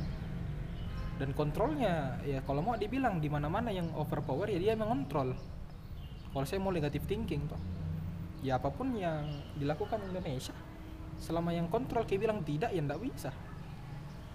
[1.17, 5.37] Dan kontrolnya ya kalau mau dibilang di mana-mana yang overpower ya dia mengontrol.
[6.31, 7.59] Kalau saya mau negatif thinking tuh
[8.41, 9.21] ya apa pun yang
[9.53, 10.55] dilakukan Indonesia
[11.21, 13.29] selama yang kontrol kayak bilang tidak ya ndak bisa.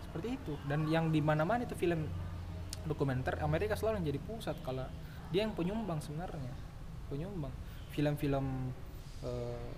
[0.07, 0.55] Seperti itu.
[0.65, 2.07] Dan yang di mana-mana itu film
[2.87, 4.87] dokumenter Amerika selalu yang jadi pusat kalau
[5.29, 6.55] dia yang penyumbang sebenarnya
[7.07, 7.53] penyumbang
[7.91, 8.71] film-film
[9.21, 9.71] eh,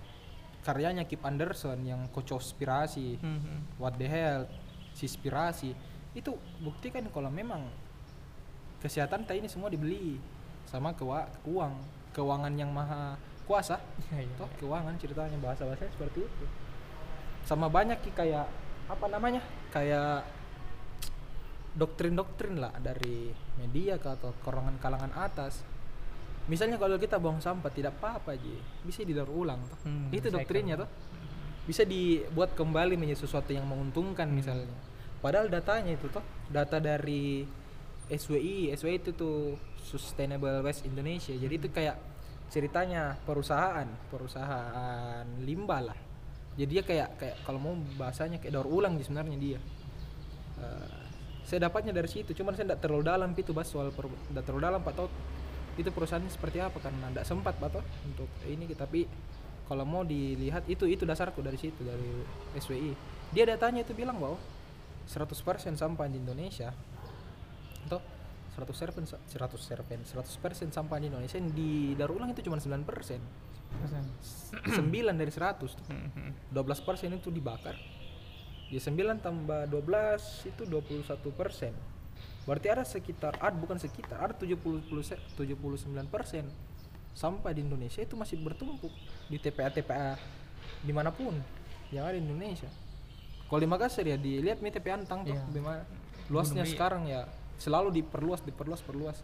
[0.61, 3.77] karyanya Kip Anderson yang konspirasi Mhm.
[3.77, 4.45] what the hell
[4.93, 5.71] inspirasi
[6.11, 7.63] itu buktikan kalau memang
[8.79, 10.19] kesehatan kita ini semua dibeli
[10.65, 11.73] sama kewa uang
[12.11, 14.55] keuangan yang maha kuasa Ya, ya, toh ya.
[14.59, 16.45] keuangan ceritanya bahasa bahasanya seperti itu
[17.41, 18.45] sama banyak ki kayak
[18.85, 20.21] apa namanya kayak
[21.77, 23.29] doktrin-doktrin lah dari
[23.61, 25.61] media ke atau kalangan-kalangan atas.
[26.49, 28.57] Misalnya kalau kita buang sampah tidak apa-apa ji.
[28.81, 29.77] Bisa didaur ulang toh.
[29.85, 30.89] Hmm, itu doktrinnya tuh
[31.69, 34.73] bisa dibuat kembali menjadi sesuatu yang menguntungkan misalnya.
[35.21, 37.45] Padahal datanya itu toh data dari
[38.09, 39.53] SWI SWI itu tuh
[39.85, 41.37] Sustainable Waste Indonesia.
[41.37, 42.01] Jadi itu kayak
[42.49, 45.99] ceritanya perusahaan perusahaan limbah lah.
[46.57, 49.59] Jadi dia kayak kayak kalau mau bahasanya kayak daur ulang sih sebenarnya dia.
[50.59, 50.98] Eh,
[51.49, 54.85] saya dapatnya dari situ cuman saya tidak terlalu dalam itu bahas soal tidak terlalu dalam
[54.85, 55.09] pak Tot.
[55.81, 56.77] Itu perusahaannya seperti apa?
[56.77, 59.09] Karena tidak sempat pak Tot untuk ini tapi
[59.65, 62.21] kalau mau dilihat itu itu dasarku dari situ dari
[62.53, 62.93] SWI
[63.33, 64.37] dia datanya itu bilang bahwa
[65.09, 66.69] 100% sampah di Indonesia.
[67.89, 67.97] Atau
[68.53, 69.25] 100 serpen 100
[69.57, 72.83] serpen 100% sampah di Indonesia yang di daur ulang itu cuma 9% 9
[75.15, 75.87] dari 100 tuh.
[75.89, 76.53] Mhm.
[76.53, 77.73] 12% itu dibakar
[78.69, 81.73] ya 9 tambah 12 itu 21 persen.
[82.45, 84.57] Berarti ada sekitar ada bukan sekitar ada 70
[85.01, 85.69] se- 79
[86.07, 86.45] persen
[87.11, 88.93] sampah di Indonesia itu masih bertumpuk
[89.27, 90.15] di TPA TPA
[90.79, 91.35] di mana pun
[91.89, 92.69] yang ada di Indonesia.
[93.45, 95.41] Kalau di Makassar ya dilihat nih TPA Antang tuh Iya.
[95.43, 95.81] bagaimana
[96.29, 97.25] luasnya sekarang ya
[97.57, 99.17] selalu diperluas diperluas perluas.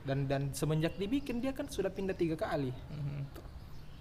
[0.00, 2.72] Dan dan semenjak dibikin dia kan sudah pindah tiga kali.
[2.72, 3.20] Mhm.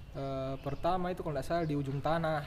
[0.09, 2.41] Eh, pertama itu kalau tidak salah di ujung tanah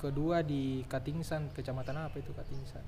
[0.00, 2.80] kedua di Katingsan kecamatan apa itu Katingsan?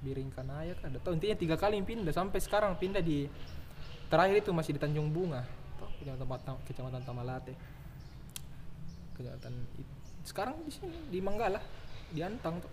[0.00, 2.10] Biringkanaya kan tahu intinya tiga kali pindah.
[2.16, 3.28] Sampai sekarang pindah di
[4.08, 5.44] terakhir itu masih di Tanjung Bunga.
[6.00, 7.54] Kecamatan, kecamatan Tamalate.
[9.14, 9.52] Kecamatan
[10.24, 11.60] sekarang di sini di Manggala
[12.10, 12.72] di Antang tuh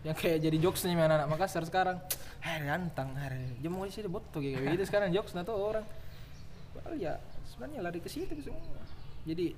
[0.00, 1.96] yang kayak jadi jokesnya sama anak-anak Makassar sekarang.
[2.46, 5.84] Hari Antang hari jemu di sini botol kayak gitu sekarang jokes tuh orang.
[6.72, 7.20] Padahal ya
[7.52, 8.80] sebenarnya lari ke situ semua.
[9.28, 9.52] Jadi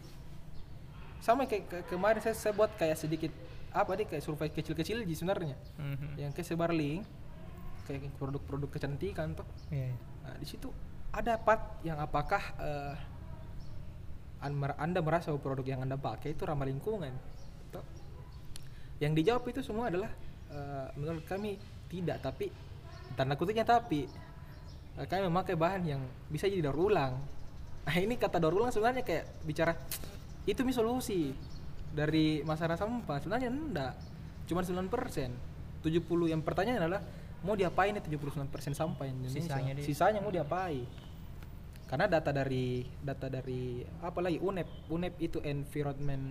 [1.22, 3.30] sama kayak ke- kemarin saya, saya buat kayak sedikit
[3.70, 6.08] apa deh kayak survei kecil-kecil di sebenarnya Mhm.
[6.18, 7.06] yang kayak sebar link
[7.82, 9.96] kayak produk-produk kecantikan tuh Iya, iya.
[10.20, 10.68] nah, di situ
[11.10, 12.42] ada part yang apakah
[14.50, 17.14] mer- anda merasa bahwa produk yang anda pakai itu ramah lingkungan
[18.98, 20.10] yang dijawab itu semua adalah
[20.46, 21.58] eh, menurut kami
[21.88, 22.50] tidak tapi
[23.12, 24.06] tanda kutipnya tapi
[24.94, 27.18] eh, kami memakai bahan yang bisa jadi daur ulang
[27.82, 29.74] nah ini kata daur ulang sebenarnya kayak bicara
[30.48, 31.30] itu mi solusi.
[31.92, 33.94] Dari masalah sampah sebenarnya enggak.
[34.48, 35.30] Cuma 9 persen.
[35.84, 37.02] 70 yang pertanyaan adalah
[37.42, 39.44] mau diapain nih 79 persen sampah yang Indonesia?
[39.44, 40.86] Sisanya di- sisanya mau diapain?
[41.90, 46.24] Karena data dari data dari apa lagi UNEP UNEP itu environment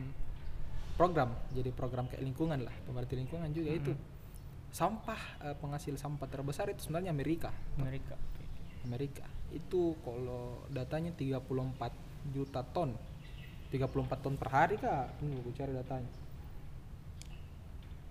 [0.98, 1.38] program.
[1.54, 3.94] Jadi program kayak lingkungan lah pemerhati lingkungan juga itu.
[4.72, 7.54] Sampah eh, penghasil sampah terbesar itu sebenarnya Amerika.
[7.78, 8.18] Amerika.
[8.82, 9.26] Amerika.
[9.54, 12.98] Itu kalau datanya 34 juta ton
[13.72, 15.18] 34 ton per hari kak.
[15.18, 16.12] Tunggu gue cari datanya.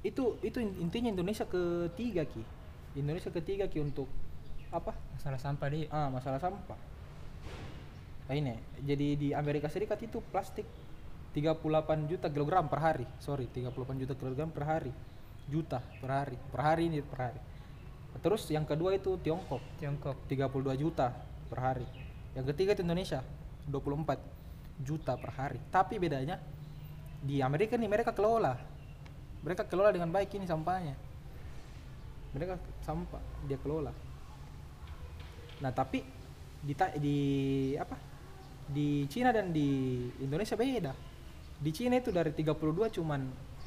[0.01, 2.43] Itu itu in- intinya Indonesia ketiga ki.
[2.97, 4.09] Indonesia ketiga ki untuk
[4.73, 4.97] apa?
[5.15, 6.81] Masalah sampah deh ah masalah sampah.
[8.27, 8.57] Nah ini.
[8.81, 10.65] Jadi di Amerika Serikat itu plastik
[11.37, 13.07] 38 juta kilogram per hari.
[13.21, 14.93] Sorry 38 juta kilogram per hari.
[15.47, 16.37] Juta per hari.
[16.49, 17.41] Per hari ini per hari.
[18.25, 19.61] Terus yang kedua itu Tiongkok.
[19.77, 20.17] Tiongkok.
[20.27, 21.13] 32 juta
[21.53, 21.87] per hari.
[22.33, 23.21] Yang ketiga itu Indonesia
[23.69, 24.40] 24
[24.81, 25.61] juta per hari.
[25.69, 26.41] Tapi bedanya
[27.21, 28.57] di Amerika nih mereka kelola.
[29.45, 30.97] Mereka kelola dengan baik ini sampahnya.
[32.33, 33.93] Mereka sampah dia kelola.
[35.61, 36.01] Nah, tapi
[36.61, 37.19] di di
[37.77, 37.97] apa?
[38.71, 40.93] Di Cina dan di Indonesia beda.
[41.61, 43.21] Di Cina itu dari 32 cuman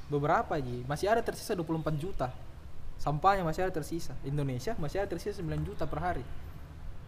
[0.10, 0.73] beberapa aja.
[0.89, 2.34] Masih ada tersisa 24 juta.
[2.97, 4.15] Sampahnya masih ada tersisa.
[4.23, 6.26] Indonesia masih ada tersisa 9 juta per hari.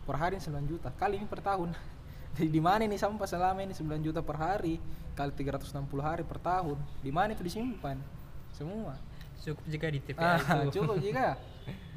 [0.05, 0.91] Per hari 9 juta.
[0.93, 1.71] Kali ini per tahun.
[2.35, 4.77] Jadi di mana ini sampah selama ini 9 juta per hari
[5.15, 6.75] kali 360 hari per tahun?
[6.99, 7.97] Di mana itu disimpan?
[8.51, 8.99] Semua.
[9.35, 11.39] cukup jika di TPA Ah, itu cukup jika.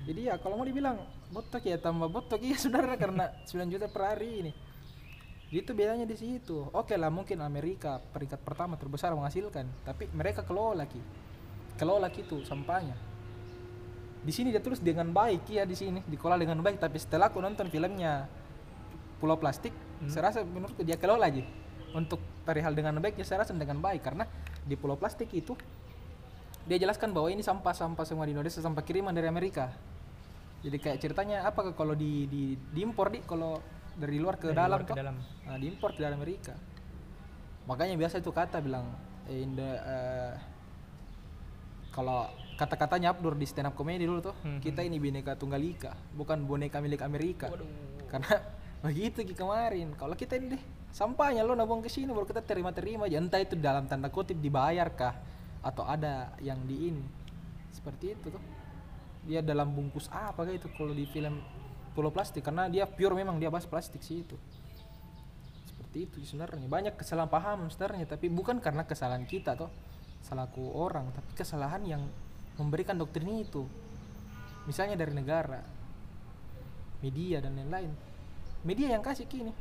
[0.07, 4.14] Jadi ya kalau mau dibilang botok ya tambah botok iya saudara karena 9 juta per
[4.14, 4.53] hari ini.
[5.48, 6.68] Itu bedanya di situ.
[6.77, 11.01] Oke lah mungkin Amerika peringkat pertama terbesar menghasilkan, tapi mereka kelola ki.
[11.81, 12.94] Kelola gitu sampahnya.
[14.18, 17.40] Di sini dia tulis dengan baik ya di sini dikelola dengan baik, tapi setelah aku
[17.40, 18.29] nonton filmnya
[19.22, 19.72] Pulau Plastik,
[20.06, 21.42] saya rasa menurutku dia kelola aja.
[21.90, 24.28] Untuk perihal dengan baik ya saya rasa dengan baik karena
[24.62, 25.58] di Pulau Plastik itu
[26.62, 29.72] dia jelaskan bahwa ini sampah-sampah semua di Indonesia sampah kiriman dari Amerika.
[30.61, 33.56] Jadi kayak ceritanya apa kalau di di diimpor di kalau
[33.96, 35.16] dari luar ke Dari dalam luar ke dalam.
[35.48, 36.54] nah, diimpor dari Amerika.
[37.66, 38.84] Makanya biasa itu kata bilang
[39.26, 40.32] eh, in the, eh,
[41.88, 44.61] kalau kata-katanya Abdur di stand up comedy dulu tuh, Mhm.
[44.61, 47.48] kita ini bineka tunggal ika, bukan boneka milik Amerika.
[47.48, 47.66] Waduh.
[48.08, 48.34] Karena
[48.82, 49.94] begitu Ki, kemarin.
[49.98, 53.18] Kalau kita ini deh sampahnya lo nabung ke sini baru kita terima-terima aja.
[53.18, 55.14] Entah itu dalam tanda kutip dibayar kah
[55.62, 57.04] atau ada yang di ini.
[57.74, 58.44] Seperti itu tuh.
[59.28, 61.42] Dia dalam bungkus apa kayak itu kalau di film
[61.92, 64.38] Pulau Plastik karena dia pure memang dia bahas plastik sih itu.
[65.66, 66.64] Seperti itu sebenarnya.
[66.70, 69.70] Banyak kesalahan paham sebenarnya tapi bukan karena kesalahan kita toh.
[70.18, 72.02] Salahku orang, tapi kesalahan yang
[72.58, 73.62] memberikan doktrin itu.
[74.66, 75.62] Misalnya dari negara,
[77.00, 78.08] media dan lain-lain
[78.61, 79.53] media yang kasih kini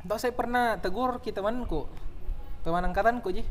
[0.00, 1.88] Entah saya pernah tegur kita temanku
[2.60, 3.44] teman angkatanku ji.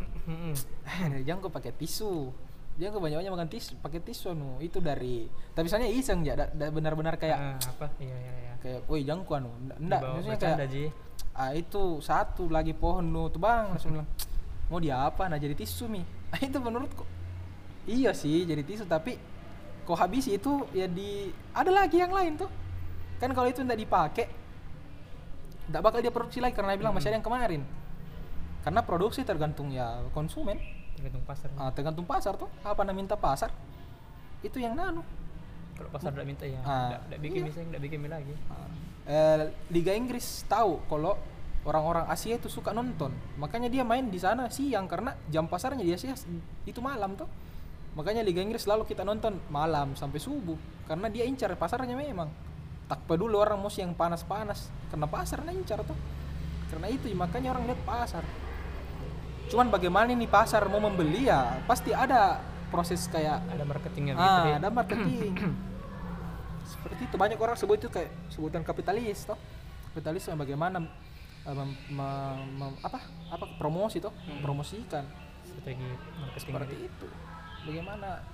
[1.23, 2.29] Jangan kau pakai tisu.
[2.75, 6.33] Jangan kau banyak makan tisu pakai tisu anu itu dari tapi misalnya iseng ya
[6.69, 7.93] benar-benar kayak Ah, apa?
[7.97, 8.53] Iya iya iya.
[8.57, 9.49] kayak woi jangan kau anu.
[9.59, 10.85] Nda- enggak Dibawa maksudnya kayak Ji.
[11.31, 14.09] ah itu satu lagi pohon nu tuh bang langsung bilang
[14.67, 15.25] mau dia apa?
[15.25, 16.01] Nah jadi tisu mi.
[16.29, 17.05] Ah, itu menurutku.
[17.85, 19.17] Iya sih jadi tisu tapi
[19.83, 22.49] kau habis itu ya di ada lagi yang lain tuh
[23.17, 24.25] kan kalau itu tidak dipakai
[25.63, 27.61] tidak bakal dia produksi lagi karena dia bilang masih ada yang kemarin.
[28.63, 30.59] Karena produksi tergantung ya konsumen.
[30.95, 31.49] Tergantung pasar.
[31.55, 32.47] Ah, tergantung pasar tuh.
[32.63, 33.51] Apa yang minta pasar?
[34.43, 35.03] Itu yang nanu
[35.73, 37.47] kalau pasar tidak minta ya Ah, tidak bikin iya.
[37.49, 38.33] misalnya tidak bikin lagi.
[39.03, 39.41] Eh,
[39.73, 41.17] Liga Inggris tahu kalau
[41.65, 43.11] orang-orang Asia itu suka nonton.
[43.41, 46.13] Makanya dia main di sana siang karena jam pasarnya di Asia
[46.63, 47.27] itu malam tuh.
[47.97, 50.57] Makanya Liga Inggris selalu kita nonton malam sampai subuh
[50.89, 52.29] karena dia incar pasarnya memang
[52.87, 55.95] tak peduli orang mau yang panas-panas karena pasar incar tuh.
[56.69, 58.23] Karena itu makanya orang lihat pasar.
[59.47, 62.41] Cuman bagaimana ini pasar mau membeli ya pasti ada
[62.73, 65.33] proses kayak ada marketingnya gitu ah, deh ada marketing.
[66.73, 69.37] Seperti itu banyak orang sebut itu kayak sebutan kapitalis toh.
[69.93, 70.81] Kapitalis yang bagaimana
[71.45, 72.99] eh, mem- mem- mem- apa?
[73.29, 75.05] Apa promosi toh mempromosikan.
[75.45, 75.85] Strategi
[76.17, 77.07] marketing seperti itu.
[77.69, 78.25] Bagaimana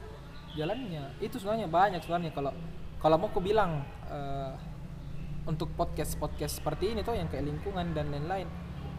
[0.56, 1.04] jalannya?
[1.20, 2.56] Itu sebenarnya banyak sebenarnya kalau
[3.00, 4.54] kalau mau aku bilang eh,
[5.48, 8.48] untuk podcast podcast seperti ini tuh yang kayak lingkungan dan lain-lain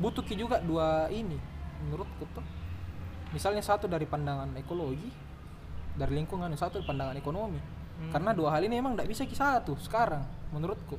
[0.01, 1.37] butuh juga dua ini
[1.85, 2.45] menurutku tuh
[3.31, 5.31] misalnya satu dari pandangan ekologi
[5.95, 7.61] dari lingkungan satu dari pandangan ekonomi.
[8.01, 8.09] Hmm.
[8.17, 10.25] karena dua hal ini memang tidak bisa ki satu sekarang
[10.57, 10.97] menurutku.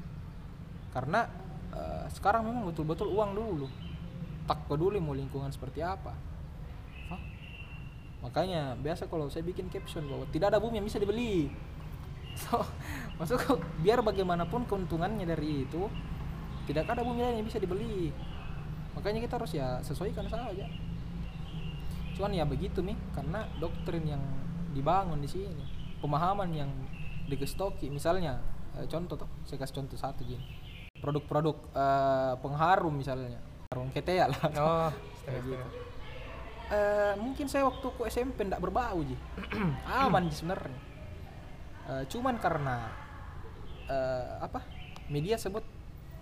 [0.93, 1.25] Karena
[1.73, 3.67] eh, sekarang memang betul-betul uang dulu.
[4.45, 6.13] Tak peduli mau lingkungan seperti apa.
[7.09, 7.21] Hah?
[8.21, 11.49] makanya biasa kalau saya bikin caption bahwa tidak ada bumi yang bisa dibeli
[12.41, 12.63] so
[13.21, 15.85] masuk biar bagaimanapun keuntungannya dari itu
[16.65, 18.13] tidak ada bumi lain yang bisa dibeli.
[18.95, 20.65] Makanya kita harus ya sesuaikan saja.
[22.15, 24.23] Cuman ya begitu nih karena doktrin yang
[24.71, 25.63] dibangun di sini
[25.99, 26.71] pemahaman yang
[27.27, 28.39] digestoki misalnya
[28.79, 30.41] eh, contoh tuh saya kasih contoh satu gini
[31.03, 33.39] produk-produk eh, pengharum misalnya
[33.71, 34.41] harum ketea lah.
[34.59, 34.91] Oh
[35.27, 35.65] Kayak gitu.
[36.71, 39.15] Eh, mungkin saya waktu ku SMP ndak berbau ji.
[39.91, 40.90] Aman ji sebenarnya
[41.91, 42.87] Eh, cuman karena
[43.91, 44.63] eh, apa
[45.11, 45.59] media sebut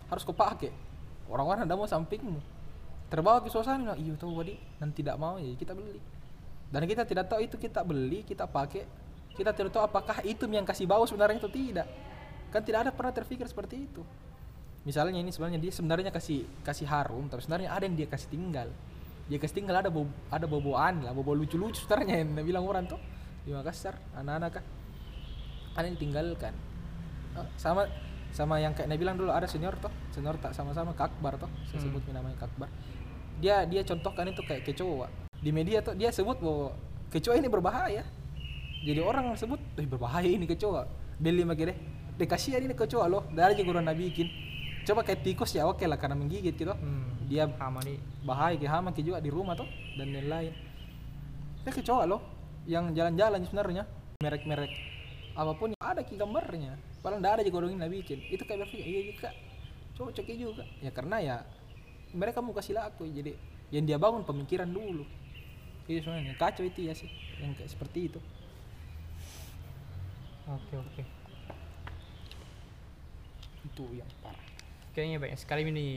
[0.10, 0.73] harus kau pakai
[1.29, 2.41] orang-orang ada mau sampingmu.
[3.10, 6.01] Terbawa ke suasana iya tahu wadi dan tidak mau ya kita beli.
[6.69, 8.86] Dan kita tidak tahu itu kita beli kita pakai.
[9.38, 11.86] Kita tidak tahu apakah itu yang kasih bau sebenarnya atau tidak.
[12.49, 14.01] Kan tidak ada pernah terpikir seperti itu.
[14.89, 18.73] Misalnya ini sebenarnya dia sebenarnya kasih kasih harum tapi sebenarnya ada yang dia kasih tinggal.
[19.29, 22.97] Dia kasih tinggal ada bau ada boboan lah bobo lucu-lucu sebenarnya yang bilang orang tuh.
[23.45, 24.65] Di Makassar anak-anak kan
[25.75, 26.53] ada yang tinggalkan
[27.38, 27.86] Oh, sama
[28.34, 31.77] sama yang kayak Nabi bilang dulu ada senior toh senior tak sama-sama kakbar toh saya
[31.77, 31.93] Hmm.
[31.93, 32.67] sebut namanya kakbar
[33.39, 35.08] dia dia contohkan itu kayak kecoa.
[35.39, 36.75] Di media tuh dia sebut bahwa
[37.08, 38.03] kecoa ini berbahaya.
[38.84, 40.84] Jadi orang sebut eh berbahaya ini kecoa.
[41.19, 41.77] Beli lagi deh
[42.27, 43.23] kasihan ini kecoa loh.
[43.32, 44.27] Dari aja guru Nabi bikin.
[44.84, 46.75] Coba kayak tikus ya oke lah karena menggigit gitu.
[46.75, 47.08] Hmm.
[47.29, 50.49] dia hama nih bahaya ke hama juga di rumah tuh dan lain-lain.
[51.63, 52.19] Ini kecoa loh
[52.67, 53.84] yang jalan-jalan sebenarnya.
[54.19, 54.71] Merek-merek
[55.39, 58.84] apa pun ada ki gambarnya paling tidak ada juga orang yang bikin itu kayak berpikir
[58.84, 59.30] iya juga.
[59.95, 60.63] Coba cek juga.
[60.80, 61.36] Ya karena ya
[62.12, 63.08] mereka mau kasih laku.
[63.08, 63.36] Jadi
[63.71, 65.08] yang dia bangun pemikiran dulu.
[65.88, 66.36] Itu sebenarnya.
[66.36, 67.08] Kacau itu ya sih.
[67.39, 68.19] Yang kayak seperti itu.
[70.47, 71.04] Oke oke.
[73.63, 74.47] Itu yang parah.
[74.95, 75.88] Kayaknya banyak sekali ini.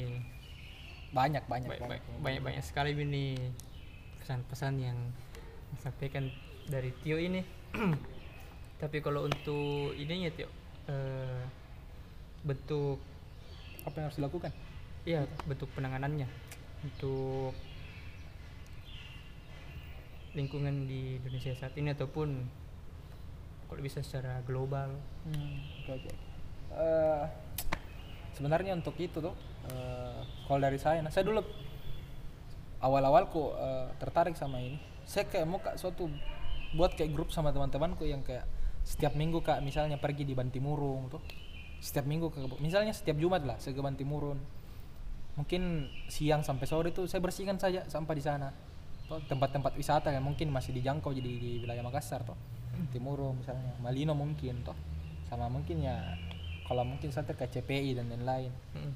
[1.15, 1.83] Banyak banyak banyak.
[1.87, 3.39] banyak, banyak, banyak sekali ini.
[4.23, 4.99] Pesan-pesan yang
[5.75, 6.31] disampaikan
[6.67, 7.43] dari Tio ini
[8.83, 10.51] tapi kalau untuk ininya Tio
[10.91, 11.43] eh,
[12.43, 12.99] bentuk
[13.87, 14.51] apa yang harus dilakukan
[15.03, 16.31] Iya, bentuk penanganannya
[16.87, 17.59] untuk
[20.39, 22.39] lingkungan di Indonesia saat ini ataupun
[23.67, 24.95] kalau bisa secara global.
[25.27, 26.13] Hmm, oke oke.
[26.79, 27.25] Eh,
[28.39, 29.35] sebenarnya untuk itu tuh,
[29.75, 31.43] eh, kalau dari saya, nah saya dulu
[32.79, 34.79] awal-awal kok eh, tertarik sama ini.
[35.03, 36.07] Saya kayak mau kak suatu
[36.79, 38.47] buat kayak grup sama teman-temanku yang kayak
[38.83, 41.23] setiap minggu kak misalnya pergi di Bantimurung tuh.
[41.83, 44.39] Setiap minggu ke misalnya setiap Jumat lah saya ke Bantimurung.
[45.39, 48.49] Mungkin siang sampai sore itu saya bersihkan saja sampah di sana.
[49.09, 52.37] Tempat-tempat wisata yang mungkin masih dijangkau jadi di wilayah Makassar toh.
[52.93, 54.77] Timurung misalnya, Malino mungkin toh.
[55.29, 56.17] Sama mungkin ya
[56.69, 58.53] kalau mungkin saya ke CPI dan lain-lain.
[58.73, 58.93] Mm.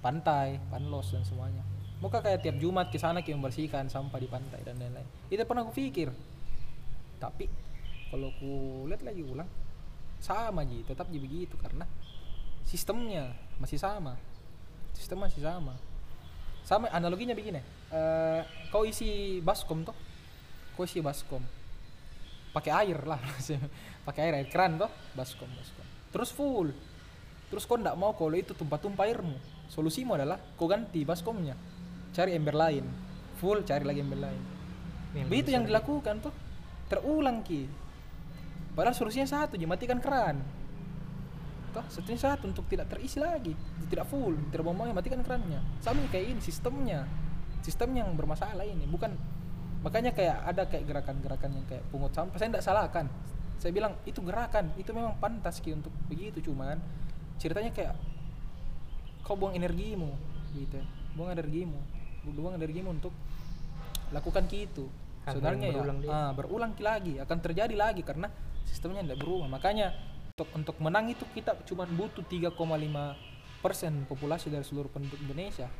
[0.00, 1.62] Pantai, Panlos dan semuanya.
[2.02, 5.06] Muka kayak tiap Jumat ke sana kita membersihkan sampah di pantai dan lain-lain.
[5.30, 6.10] Itu pernah aku pikir.
[7.22, 7.46] Tapi
[8.12, 9.48] kalau ku lihat lagi ulang
[10.20, 11.88] sama ji, tetap ji begitu karena
[12.68, 14.20] sistemnya masih sama.
[14.92, 15.80] Sistem masih sama.
[16.62, 17.64] Sama analoginya begini.
[17.88, 19.96] eh kau isi baskom toh.
[20.76, 21.40] Kau isi baskom.
[22.52, 23.18] Pakai air lah.
[24.06, 25.86] pakai air air keran toh, baskom baskom.
[26.12, 26.68] Terus full.
[27.48, 29.40] Terus kau ndak mau kalau itu tumpah-tumpah airmu.
[29.72, 31.56] Solusimu adalah kau ganti baskomnya.
[32.12, 32.84] Cari ember lain.
[33.40, 34.42] Full cari lagi ember lain.
[35.32, 36.34] Begitu yang dilakukan tuh.
[36.86, 37.81] Terulang ki.
[38.72, 40.40] Padahal solusinya satu, jadi matikan keran.
[41.72, 43.56] Toh, satunya satu untuk tidak terisi lagi,
[43.88, 45.60] tidak full, tidak mau matikan kerannya.
[45.80, 47.08] Sama kayak ini sistemnya,
[47.64, 48.84] sistem yang bermasalah ini.
[48.84, 49.16] Bukan
[49.80, 52.36] makanya kayak ada kayak gerakan-gerakan yang kayak pungut sampah.
[52.36, 53.06] Saya tidak salahkan.
[53.56, 56.44] Saya bilang itu gerakan, itu memang pantas ki untuk begitu.
[56.44, 56.76] Cuman
[57.40, 57.96] ceritanya kayak
[59.24, 60.12] kau buang energimu,
[60.52, 60.76] gitu.
[60.76, 60.84] ya.
[61.16, 61.80] Buang energimu,
[62.36, 63.12] buang energimu untuk
[64.12, 64.92] lakukan gitu.
[65.24, 68.28] Hal-hal Sebenarnya ya, berulang ah, berulang lagi akan terjadi lagi karena
[68.66, 69.48] sistemnya tidak berubah.
[69.48, 69.94] Makanya
[70.32, 72.56] untuk untuk menang itu kita cuma butuh 3,5
[73.62, 75.70] persen populasi dari seluruh penduduk Indonesia.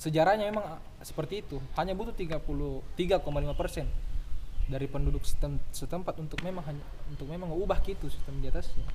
[0.00, 1.60] Sejarahnya memang ah, seperti itu.
[1.76, 3.20] Hanya butuh 33,5
[3.58, 3.86] persen
[4.70, 8.86] dari penduduk setem- setempat untuk memang hanya untuk memang mengubah gitu sistem di atasnya.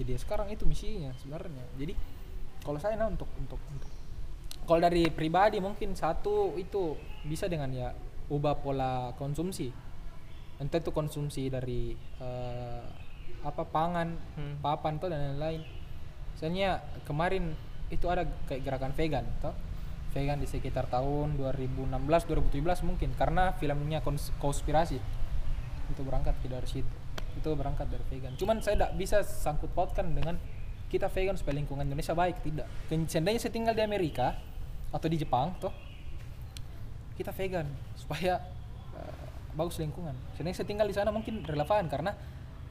[0.00, 1.62] Jadi ya sekarang itu misinya sebenarnya.
[1.76, 1.92] Jadi
[2.64, 3.90] kalau saya nah untuk untuk untuk
[4.64, 6.94] kalau dari pribadi mungkin satu itu
[7.26, 7.90] bisa dengan ya
[8.30, 9.68] ubah pola konsumsi
[10.62, 12.84] entah itu konsumsi dari eh,
[13.42, 14.54] apa pangan Hmm.
[14.62, 15.66] papan tuh dan lain-lain.
[16.32, 17.52] Misalnya kemarin
[17.90, 19.52] itu ada kayak gerakan vegan toh.
[20.12, 25.00] Vegan di sekitar tahun 2016 2017 mungkin karena filmnya kons- konspirasi
[25.88, 26.94] itu berangkat dari situ.
[27.34, 28.36] Itu berangkat dari vegan.
[28.36, 30.36] Cuman saya tidak bisa sangkut pautkan dengan
[30.86, 32.68] kita vegan supaya lingkungan Indonesia baik tidak.
[33.08, 34.36] Seandainya saya tinggal di Amerika
[34.92, 35.72] atau di Jepang toh
[37.16, 37.64] kita vegan
[37.96, 38.40] supaya
[39.52, 40.16] bagus lingkungan.
[40.34, 42.12] Sedangkan saya tinggal di sana mungkin relevan karena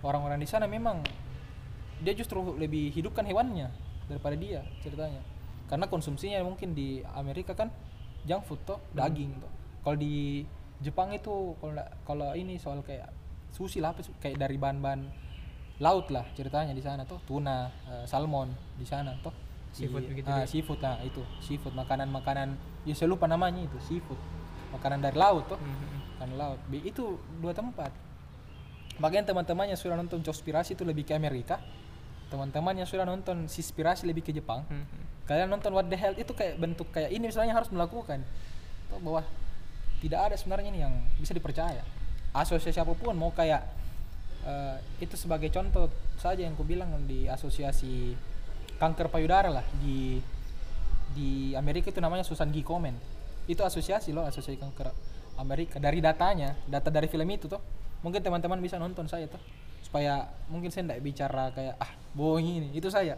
[0.02, 1.02] orang-orang di sana memang
[2.02, 3.70] dia justru lebih hidupkan hewannya
[4.10, 5.22] daripada dia ceritanya.
[5.70, 7.70] Karena konsumsinya mungkin di Amerika kan
[8.26, 9.52] junk food toh daging toh.
[9.82, 10.46] Kalau di
[10.82, 13.14] Jepang itu kalau kalau ini soal kayak
[13.54, 15.06] sushi lah apa kayak dari bahan-bahan
[15.82, 19.34] laut lah ceritanya di sana tuh tuna eh, salmon di sana toh.
[19.72, 20.52] Di- Seafood begitu ah, deh.
[20.52, 24.20] seafood nah itu seafood makanan-makanan ya saya lupa namanya itu seafood
[24.72, 26.18] makanan dari laut toh Mhm.
[26.18, 26.60] makanan laut.
[26.72, 27.92] Itu dua tempat.
[29.02, 31.58] Makanya teman-teman yang sudah nonton Conspirasi itu lebih ke Amerika.
[32.30, 34.64] Teman-teman yang sudah nonton Sispirasi lebih ke Jepang.
[34.70, 35.12] Mhm.
[35.22, 38.20] kalian nonton What the Hell itu kayak bentuk kayak ini misalnya harus melakukan.
[38.92, 39.24] Tuh, bahwa
[40.04, 41.88] tidak ada sebenarnya ini yang bisa dipercaya.
[42.36, 43.64] Asosiasi apa pun mau kayak
[44.44, 45.88] eh, itu sebagai contoh
[46.20, 48.12] saja yang ku bilang di asosiasi
[48.76, 49.64] kanker payudara lah.
[49.80, 50.20] Di
[51.16, 52.60] di Amerika itu namanya Susan G.
[52.60, 52.96] Komen
[53.50, 54.92] itu asosiasi loh asosiasi kanker
[55.42, 55.82] Amerika.
[55.82, 57.62] Dari datanya data dari film itu tuh
[58.06, 59.42] mungkin teman-teman bisa nonton saya tuh.
[59.82, 62.70] Supaya mungkin saya tidak bicara kayak ah bohong ini.
[62.78, 63.18] Itu saya.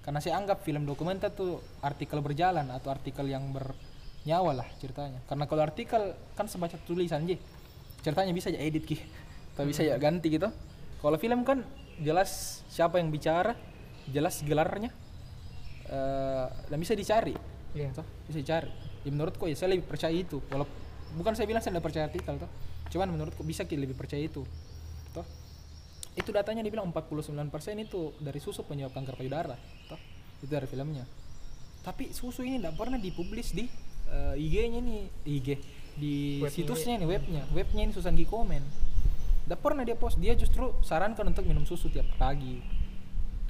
[0.00, 5.22] Karena saya anggap film dokumenter tuh artikel berjalan atau artikel yang bernyawa lah ceritanya.
[5.28, 7.36] Karena kalau artikel kan sebaca tulisan je
[8.02, 8.96] ceritanya bisa ya edit ki.
[9.54, 10.50] Atau bisa ya ganti gitu.
[11.00, 11.62] Kalau film kan
[12.00, 13.52] jelas siapa yang bicara
[14.10, 14.90] jelas gelarnya
[15.86, 17.36] eh, dan bisa dicari.
[17.70, 20.38] Toh bisa dicari ya menurutku ya saya lebih percaya itu.
[20.52, 20.68] Walau
[21.16, 22.50] bukan saya bilang saya tidak percaya artikel toh.
[22.90, 24.44] Cuman menurutku bisa ki lebih percaya itu
[25.14, 25.26] toh.
[26.18, 29.56] Itu datanya dibilang 49% itu dari susu penyebab kanker payudara
[29.88, 30.00] toh.
[30.42, 31.04] Itu dari filmnya.
[31.80, 33.64] Tapi susu ini tidak pernah dipublis di
[34.12, 35.48] eh, IG-nya nih IG
[35.96, 36.52] di Webnya.
[36.52, 37.42] situsnya nih webnya.
[37.52, 38.24] Webnya ini Susan G.
[38.28, 38.62] Komen.
[39.44, 40.20] Tidak pernah dia post.
[40.20, 42.60] Dia justru sarankan untuk minum susu tiap pagi.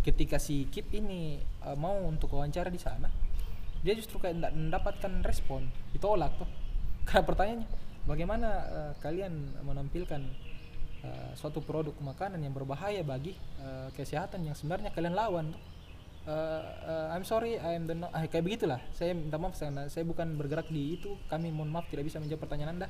[0.01, 3.30] Ketika si Kip ini eh, mau untuk wawancara di sana
[3.81, 5.69] dia justru kayak tidak mendapatkan respon.
[5.97, 6.49] Ditolak tuh.
[7.09, 7.69] Karena pertanyaannya
[8.05, 10.21] bagaimana eh, kalian menampilkan
[11.05, 15.53] eh, suatu produk makanan yang berbahaya bagi eh, kesehatan yang sebenarnya kalian lawan
[16.21, 18.77] Eh, eh, I'm sorry I'm the no- ah, kayak begitulah.
[18.93, 21.17] Saya minta maaf karena saya bukan bergerak di itu.
[21.33, 22.89] Kami mohon maaf tidak bisa menjawab pertanyaan anda.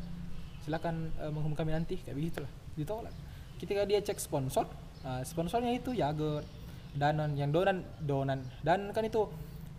[0.66, 2.50] Silakan eh, menghubungi kami nanti kayak begitulah.
[2.74, 3.14] Ditolak.
[3.62, 4.66] Ketika dia cek sponsor
[5.06, 6.42] ah, sponsornya itu Jager
[6.90, 8.42] Danon yang Donan Donan.
[8.66, 9.30] Dan kan itu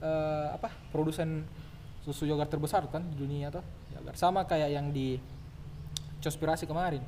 [0.01, 1.45] eh, apa produsen
[2.01, 3.61] susu yogurt terbesar kan di dunia tuh
[3.93, 5.21] Jager sama kayak yang di
[6.21, 7.01] Conspirasi kemarin.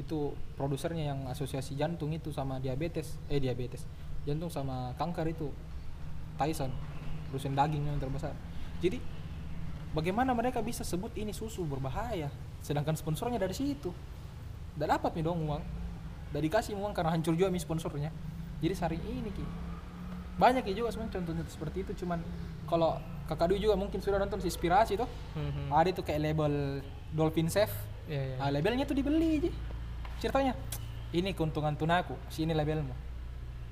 [0.00, 3.84] Itu produsernya yang asosiasi jantung itu sama diabetes eh diabetes.
[4.24, 5.52] Jantung sama kanker itu
[6.40, 6.72] Tyson
[7.28, 8.32] produsen daging yang terbesar.
[8.80, 9.04] Jadi
[9.92, 12.32] bagaimana mereka bisa sebut ini susu berbahaya?
[12.64, 13.92] Sedangkan sponsornya dari situ.
[14.72, 15.62] Tidak dapat nih dong uang.
[16.32, 18.08] Tidak dikasih uang karena hancur juga nih sponsornya.
[18.64, 19.44] Jadi saring ini ki
[20.42, 22.18] banyak ya juga sebenarnya contoh-contoh seperti itu cuman
[22.66, 22.98] kalau
[23.30, 25.06] kakak Dwi juga mungkin sudah nonton si inspirasi tuh
[25.38, 25.70] Mhm.
[25.70, 26.82] ada itu kayak label
[27.14, 27.70] Dolphin Safe
[28.10, 28.36] Iya, iya.
[28.42, 29.50] Ah, labelnya tuh dibeli aja.
[30.18, 30.58] Ceritanya,
[31.14, 32.90] ini keuntungan tunaku, sini labelmu.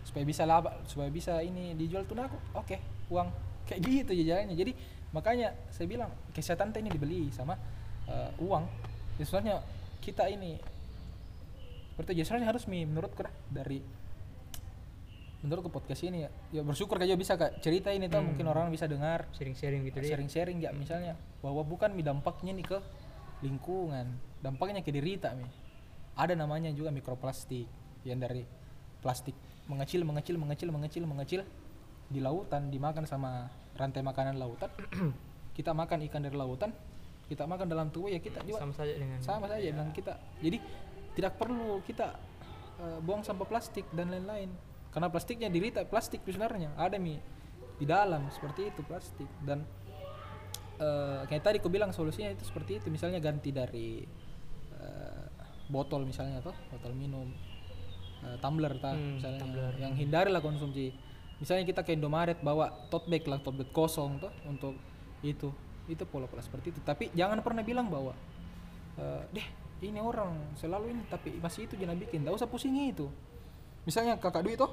[0.07, 2.39] Supaya bisa laba, supaya bisa ini dijual tunaku.
[2.55, 2.79] Oke,
[3.11, 3.27] uang.
[3.66, 4.55] Kayak gitu aja jalannya.
[4.55, 4.73] Jadi
[5.11, 7.59] makanya saya bilang kesehatan teh ini dibeli sama
[8.07, 8.64] eh, uang.
[9.18, 9.57] Ya, sebenarnya
[9.99, 10.62] kita ini
[11.93, 13.83] seperti sebenarnya harus mi menurutku dah dari
[15.41, 17.64] menurutku podcast ini ya, ya bersyukur kayak bisa kak.
[17.64, 18.32] Cerita ini tuh Hmm.
[18.32, 19.24] mungkin orang bisa dengar.
[19.32, 22.78] Sharing-sharing gitu sharing-sharing ya misalnya bahwa bukan mi dampaknya nih ke
[23.41, 24.07] lingkungan.
[24.45, 25.49] Dampaknya ke diri tak mi.
[26.16, 27.64] Ada namanya juga mikroplastik.
[28.05, 28.43] Yang dari
[29.01, 29.36] plastik
[29.68, 31.41] mengecil mengecil mengecil mengecil mengecil
[32.11, 33.49] di lautan dimakan sama
[33.80, 34.68] rantai makanan lautan.
[35.57, 36.72] Kita makan ikan dari lautan
[37.30, 40.18] kita makan dalam tubuh ya kita juga Sama saja dengan sama saja dengan kita.
[40.43, 40.59] Jadi
[41.14, 42.18] tidak perlu kita
[42.82, 44.51] eh, buang sampah plastik dan lain-lain
[44.91, 46.74] karena plastiknya diri tak plastik sebenarnya.
[46.74, 47.14] Ada mi.
[47.78, 49.30] Di dalam seperti itu plastik.
[49.41, 49.62] Dan
[50.82, 52.86] eh, kayak tadi aku bilang solusinya itu seperti itu.
[52.91, 54.03] Misalnya ganti dari
[54.74, 55.24] eh,
[55.70, 57.30] botol misalnya toh botol minum
[58.26, 59.41] eh, tumbler ta Hmm, misalnya.
[59.41, 59.72] tumbler.
[59.78, 60.91] yang hindarilah konsumsi.
[61.41, 64.74] Misalnya kita ke Indomaret bawa tote bag lah tote bag kosong toh untuk
[65.22, 65.55] itu.
[65.86, 66.80] Itu pola-pola seperti itu.
[66.82, 68.12] Tapi jangan pernah bilang bahwa
[68.99, 69.47] eh, deh
[69.80, 72.26] ini orang selalu ini tapi masih itu jangan bikin.
[72.26, 73.07] Tidak usah pusingi itu
[73.91, 74.70] misalnya kakak Dwi toh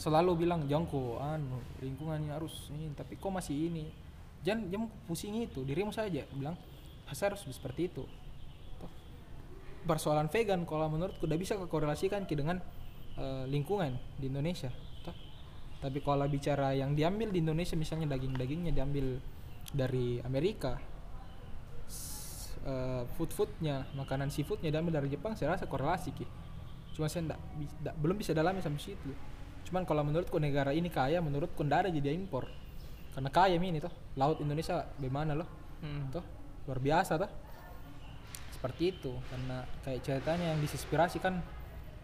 [0.00, 3.84] selalu bilang jangko anu lingkungannya harus ini tapi kok masih ini
[4.40, 6.56] jangan jangan pusingi itu dirimu saja bilang
[7.12, 8.04] saya harus seperti itu
[8.80, 8.90] Toh.
[9.84, 12.58] persoalan vegan kalau menurutku udah bisa korelasikan ke dengan
[13.16, 14.72] eh, lingkungan di Indonesia
[15.04, 15.16] Toh.
[15.84, 19.20] tapi kalau bicara yang diambil di Indonesia misalnya daging-dagingnya diambil
[19.70, 20.76] dari Amerika
[21.88, 26.26] s- eh, food-foodnya makanan seafoodnya diambil dari Jepang saya rasa korelasi ki
[26.96, 29.12] cuma saya bi- ndak- belum bisa dalami sampai situ.
[29.68, 32.48] Cuman kalau menurutku negara ini kaya menurutku ndak ada jadi impor.
[33.12, 35.48] Karena kaya ini toh laut Indonesia bagaimana loh?
[35.84, 36.08] Hmm.
[36.08, 36.24] toh
[36.64, 37.28] luar biasa toh.
[38.56, 41.44] Seperti itu karena kayak ceritanya yang disinspirasi kan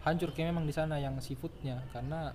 [0.05, 1.81] hancur kayak memang di sana yang seafoodnya.
[1.89, 2.29] Karena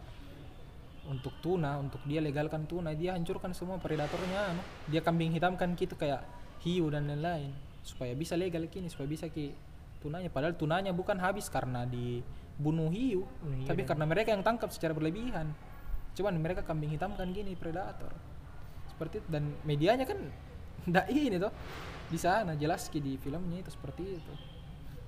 [1.06, 4.62] untuk tuna untuk dia legalkan tuna dia hancurkan semua predatornya anu.
[4.90, 6.26] dia kambing hitamkan gitu kayak
[6.66, 7.54] hiu dan lain-lain.
[7.86, 9.54] Supaya bisa legal kini supaya bisa ki
[10.02, 10.32] tunanya.
[10.32, 12.20] Padahal tunanya bukan habis karena hiu
[12.58, 13.22] Bunuh hiu.
[13.64, 15.54] Tapi dan- karena mereka yang tangkap secara berlebihan.
[16.18, 18.10] Cuman mereka kambing hitamkan gini predator.
[18.90, 19.28] Seperti itu.
[19.30, 20.18] dan medianya kan
[20.90, 21.52] ndak ini tuh
[22.08, 24.34] di sana jelas di filmnya itu seperti itu.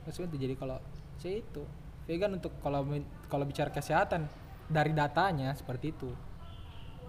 [0.07, 0.79] Itu jadi kalau
[1.19, 1.63] saya itu
[2.07, 2.87] vegan untuk kalau
[3.27, 4.31] kalau bicara kesehatan
[4.71, 6.11] dari datanya seperti itu.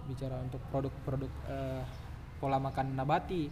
[0.02, 1.82] Bicara untuk produk-produk eh,
[2.42, 3.46] pola makan nabati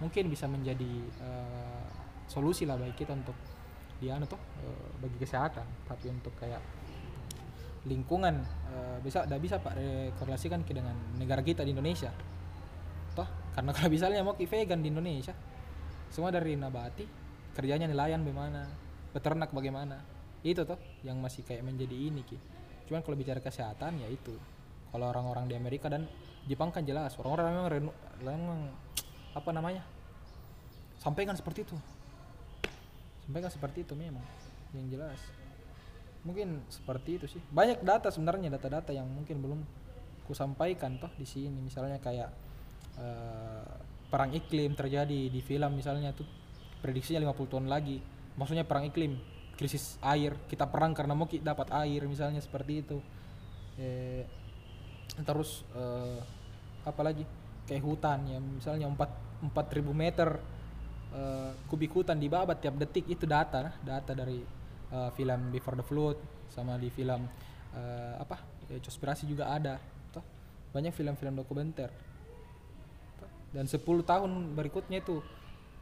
[0.00, 1.84] mungkin bisa menjadi eh,
[2.24, 3.36] solusi lah bagi kita untuk
[4.00, 6.60] dia anu tuh eh, bagi kesehatan tapi untuk kayak
[7.84, 8.40] lingkungan
[8.72, 9.76] eh, bisa tidak bisa pak
[10.16, 12.10] korelasikan ke dengan negara kita di Indonesia.
[13.12, 15.36] Toh karena kalau misalnya mau vegan di Indonesia
[16.10, 17.06] semua dari nabati
[17.54, 18.66] kerjanya nelayan bagaimana
[19.12, 20.00] peternak bagaimana
[20.40, 22.38] itu toh yang masih kayak menjadi ini ki.
[22.88, 24.34] Cuman kalau bicara kesehatan ya itu.
[24.90, 26.10] Kalau orang-orang di Amerika dan
[26.50, 27.94] Jepang kan jelas orang-orang memang
[28.26, 28.60] memang
[29.36, 29.86] apa namanya
[30.98, 31.76] sampaikan seperti itu
[33.26, 34.24] sampaikan seperti itu memang
[34.74, 35.18] yang jelas.
[36.22, 37.40] Mungkin seperti itu sih.
[37.50, 39.60] Banyak data sebenarnya data-data yang mungkin belum
[40.28, 41.58] ku sampaikan toh di sini.
[41.64, 42.30] Misalnya kayak
[43.00, 43.72] eh,
[44.10, 46.28] perang iklim terjadi di film misalnya tuh.
[46.80, 48.00] Prediksinya 50 tahun lagi.
[48.36, 49.16] Maksudnya perang iklim
[49.56, 50.36] krisis air.
[50.48, 52.98] Kita perang karena mau ki- dapat air misalnya seperti itu.
[53.80, 54.24] Eh,
[55.24, 56.20] terus eh,
[56.84, 57.24] apa lagi?
[57.64, 60.28] Kayak hutan ya misalnya 4 4000 meter
[61.14, 64.40] eh, kubik hutan dibabat tiap detik itu data data dari
[64.90, 66.18] eh, film Before the Flood
[66.50, 67.26] sama di film
[67.74, 68.38] eh, apa
[68.70, 69.78] ya, Conspiracy juga ada
[70.14, 70.22] toh.
[70.74, 71.90] Banyak film-film dokumenter.
[73.50, 75.18] Dan 10 tahun berikutnya itu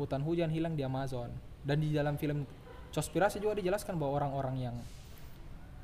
[0.00, 1.28] hutan hujan hilang di Amazon.
[1.60, 2.48] Dan di dalam film
[2.88, 4.76] Conspiracy juga dijelaskan bahwa orang-orang yang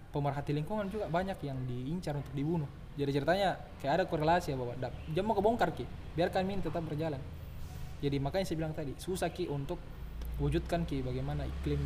[0.09, 2.71] pemerhati lingkungan juga banyak yang diincar untuk dibunuh.
[2.97, 4.73] Jadi ceritanya kayak ada korelasi ya bahwa
[5.11, 5.85] dia mau kebongkar ki.
[6.15, 7.19] Biarkan ini tetap berjalan
[8.05, 9.81] jadi makanya saya bilang tadi susah ki untuk
[10.37, 11.81] wujudkan ki bagaimana iklim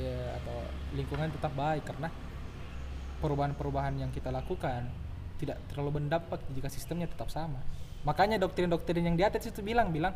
[0.00, 0.56] ya atau
[0.96, 1.84] lingkungan tetap baik.
[1.84, 2.08] Karena
[3.20, 4.88] perubahan-perubahan yang kita lakukan
[5.36, 7.60] tidak terlalu berdampak jika sistemnya tetap sama.
[8.02, 10.14] Makanya doktrin-doktrin yang di atas itu bilang bilang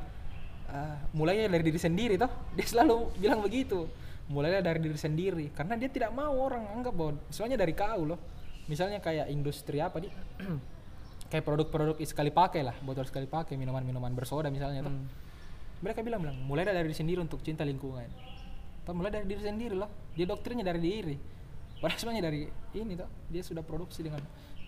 [0.71, 2.31] "Ah, mulainya dari diri sendiri toh.
[2.57, 3.87] Dia selalu bilang begitu.
[4.27, 5.47] Mulainya dari diri sendiri.
[5.55, 8.19] Karena dia tidak mau orang anggap bahwa soalnya dari kau loh.
[8.67, 10.11] Misalnya kayak industri apa di
[11.31, 14.91] kayak produk-produk sekali pakai lah botol sekali pakai minuman-minuman bersoda misalnya toh.
[14.91, 15.26] Hmm.
[15.85, 18.09] Mereka bilang bilang mulai dari diri sendiri untuk cinta lingkungan.
[18.87, 19.91] Toh mulai dari diri sendiri loh.
[20.17, 21.17] Dia doktrinnya dari diri.
[21.77, 22.41] Padahal sebenarnya dari
[22.79, 24.23] ini toh dia sudah produksi dengan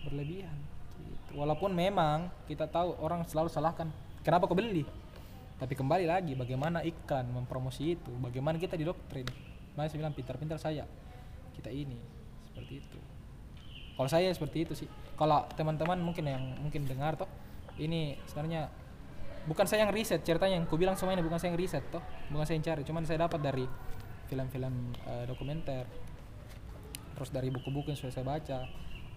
[0.05, 0.79] berlebihan.
[0.99, 1.39] Gitu.
[1.39, 3.87] walaupun memang kita tahu orang selalu salahkan
[4.19, 4.83] kenapa kau beli?
[5.55, 8.11] Tapi kembali lagi bagaimana iklan mempromosi itu?
[8.19, 9.27] Bagaimana kita didoktrin?
[9.79, 10.83] Saya bilang pintar-pintar saya
[11.55, 11.95] kita ini.
[12.51, 12.99] Seperti itu.
[13.95, 14.89] Kalau saya seperti itu sih.
[15.15, 17.27] Kalau teman-teman mungkin yang mungkin dengar toh
[17.79, 18.71] ini sebenarnya
[19.45, 22.03] bukan saya yang riset ceritanya yang ku bilang semuanya bukan saya yang riset toh.
[22.33, 23.65] Bukan saya yang cari cuman saya dapat dari
[24.27, 24.73] film-film
[25.07, 25.85] eh, dokumenter.
[27.15, 28.59] Terus dari buku-buku yang sudah saya baca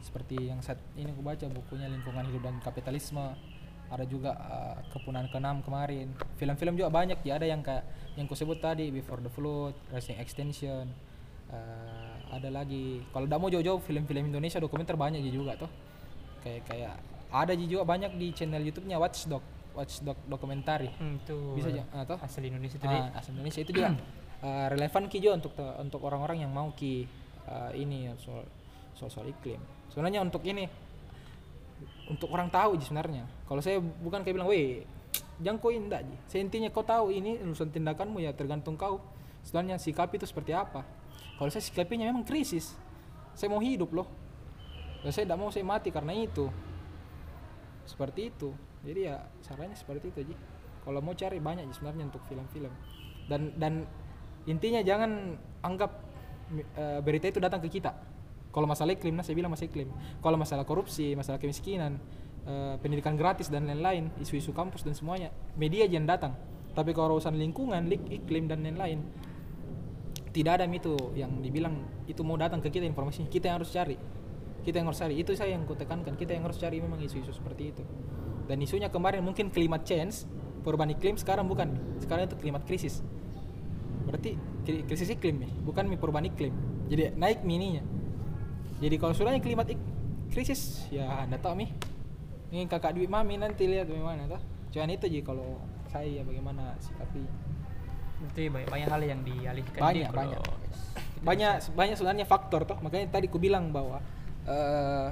[0.02, 3.34] seperti yang saat ini aku baca bukunya lingkungan hidup dan kapitalisme.
[3.92, 6.14] Ada juga eh, kepunahan keenam kemarin.
[6.38, 10.20] Film-film juga banyak ya ada yang kayak yang ku sebut tadi Before the Flood Racing
[10.20, 10.86] Extension
[11.50, 13.04] eh, ada lagi.
[13.10, 15.70] Kalau tidak mau jauh-jauh film-film Indonesia dokumenter banyak juga tuh
[16.42, 16.94] kayak kayak
[17.32, 19.40] ada juga banyak di channel YouTube-nya Watchdog
[19.72, 21.36] Watchdog dokumentari Hmm, itu.
[21.56, 23.96] Bisa aja ah, asal Indonesia tadi Ah, asal Indonesia itu juga
[24.42, 27.08] eh, relevan ki juga untuk untuk orang-orang yang mau ki
[27.48, 28.44] eh, ini ya, soal
[28.92, 29.60] soal soal iklim.
[29.88, 30.68] Sebenarnya untuk ini
[32.08, 33.24] untuk orang tahu sih sebenarnya.
[33.48, 34.84] Kalau saya bukan kayak bilang weh
[35.40, 36.16] jangan kau indah ji?
[36.28, 39.00] Saya intinya kau tahu ini urusan tindakanmu ya tergantung kau.
[39.42, 40.86] Sebenarnya sikap itu seperti apa?
[41.40, 42.78] Kalau saya sikapinya memang krisis.
[43.34, 44.06] Saya mau hidup loh.
[45.02, 46.46] Dan saya tidak mau saya mati karena itu.
[47.82, 49.16] Seperti itu jadi ya
[49.46, 50.34] caranya seperti itu Ji.
[50.82, 52.72] Kalau mau cari banyak sebenarnya untuk film-film.
[53.30, 53.86] Dan dan
[54.50, 56.02] intinya jangan anggap
[56.74, 57.94] eh, berita itu datang ke kita.
[58.52, 59.88] Kalau masalah iklim nah saya bilang masalah iklim.
[60.18, 62.02] Kalau masalah korupsi masalah kemiskinan
[62.42, 66.34] eh, pendidikan gratis dan lain-lain isu-isu kampus dan semuanya media aja yang datang.
[66.74, 68.98] Tapi kalau urusan lingkungan iklim dan lain-lain
[70.32, 71.76] tidak ada itu yang dibilang
[72.10, 73.30] itu mau datang ke kita informasinya.
[73.30, 73.94] Kita yang harus cari.
[74.66, 75.14] Kita yang harus cari.
[75.14, 77.84] Itu saya yang kutekankan kita yang harus cari memang isu-isu seperti itu
[78.44, 80.26] dan isunya kemarin mungkin climate change
[80.62, 81.74] perubahan iklim sekarang bukan.
[81.98, 83.02] Sekarang itu climate krisis
[84.02, 84.34] berarti
[84.66, 86.50] kri- krisis iklim nih bukan mi perubahan iklim.
[86.90, 87.82] Jadi naik mininya.
[88.82, 89.86] Jadi kalau sudah climate ik-
[90.32, 91.70] krisis ya anda tahu mi
[92.52, 94.42] ini kakak duit mami nanti lihat bagaimana toh.
[94.72, 97.22] Cuman itu jadi kalau saya bagaimana sikapi.
[98.22, 100.40] Berarti banyak banyak hal yang dialihkan Banyak, banyak.
[101.22, 102.78] banyak bisa- banyak sebenarnya faktor toh.
[102.80, 104.02] Makanya tadi ku bilang bahwa
[104.44, 105.08] eh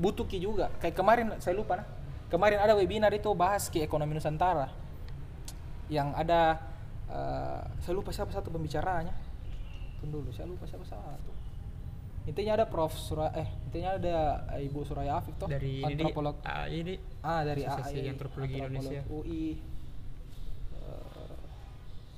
[0.00, 0.72] butuh ki juga.
[0.80, 1.86] Kayak kemarin saya lupa nah
[2.28, 4.68] kemarin ada webinar itu bahas ki ekonomi nusantara.
[5.88, 6.40] Yang ada
[7.10, 9.12] eh saya lupa siapa satu pembicaranya.
[10.00, 11.32] Tunggu dulu saya lupa siapa satu.
[12.24, 12.96] Intinya ada Prof.
[12.96, 14.16] Suraya eh intinya ada
[14.56, 16.40] Ibu Suraya Afif toh dari ini antropolog.
[16.44, 19.00] Ah, ini ah dari Asosiasi AI, Antropologi antropolog Indonesia.
[19.12, 19.44] UI
[20.84, 21.36] Eh,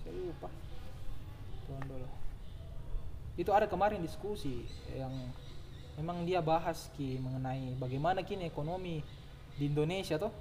[0.03, 0.49] saya lupa.
[1.67, 2.09] Tunggu dulu
[3.37, 4.65] itu ada kemarin diskusi
[4.97, 5.13] yang
[6.01, 9.05] memang dia bahas ki mengenai bagaimana kini ekonomi
[9.57, 10.33] di Indonesia tuh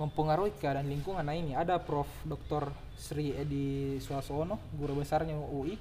[0.00, 1.22] mempengaruhi keadaan lingkungan.
[1.22, 2.08] Nah ini ada Prof.
[2.26, 2.72] Dr.
[2.98, 5.76] Sri Edi Suasono guru besarnya UI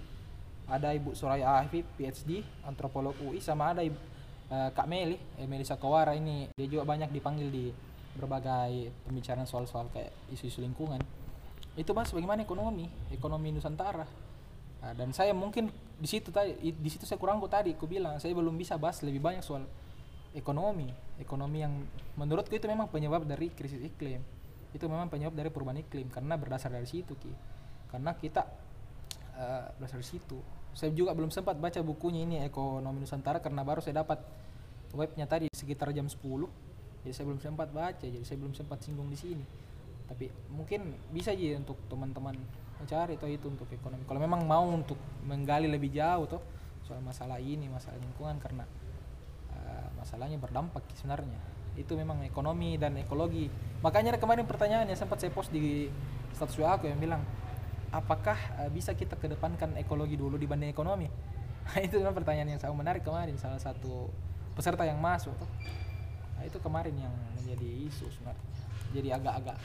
[0.70, 3.98] ada Ibu Soraya Afif PhD antropolog UI sama ada Ibu,
[4.50, 7.66] eh, Kak Meli eh, Melisa Kawara ini dia juga banyak dipanggil di
[8.14, 11.02] berbagai pembicaraan soal-soal kayak isu-isu lingkungan.
[11.74, 14.06] Itu bahas bagaimana ekonomi ekonomi Nusantara?
[14.84, 18.20] Nah, dan saya mungkin di situ tadi di situ saya kurang kok tadi aku bilang
[18.20, 19.66] saya belum bisa bahas lebih banyak soal
[20.34, 20.90] ekonomi.
[21.22, 21.74] Ekonomi yang
[22.18, 24.20] menurutku itu memang penyebab dari krisis iklim.
[24.74, 27.34] Itu memang penyebab dari perubahan iklim karena berdasar dari situ ki.
[27.94, 28.42] Karena kita
[29.38, 30.38] eh, berdasar dari situ.
[30.74, 34.26] Saya juga belum sempat baca bukunya ini ekonomi nusantara karena baru saya dapat
[34.98, 36.18] webnya tadi sekitar jam 10
[37.04, 39.46] jadi saya belum sempat baca jadi saya belum sempat singgung di sini.
[40.10, 42.34] Tapi mungkin bisa aja untuk teman-teman
[42.82, 44.04] mencari toh itu untuk ekonomi.
[44.10, 46.42] Kalau memang mau untuk menggali lebih jauh tuh
[46.84, 48.68] soal masalah ini masalah lingkungan karena
[50.04, 51.40] masalahnya berdampak sebenarnya.
[51.80, 53.48] Itu memang ekonomi dan ekologi.
[53.80, 55.88] Makanya kemarin pertanyaannya sempat saya post di
[56.36, 57.24] status WA aku yang bilang
[57.90, 61.08] apakah eh, bisa kita kedepankan ekologi dulu dibanding ekonomi?
[61.64, 64.12] Nah, itu memang pertanyaan yang sangat menarik kemarin salah satu
[64.52, 65.32] peserta yang masuk.
[66.36, 68.44] Nah, itu kemarin yang menjadi isu sebenarnya.
[68.92, 69.58] Jadi agak-agak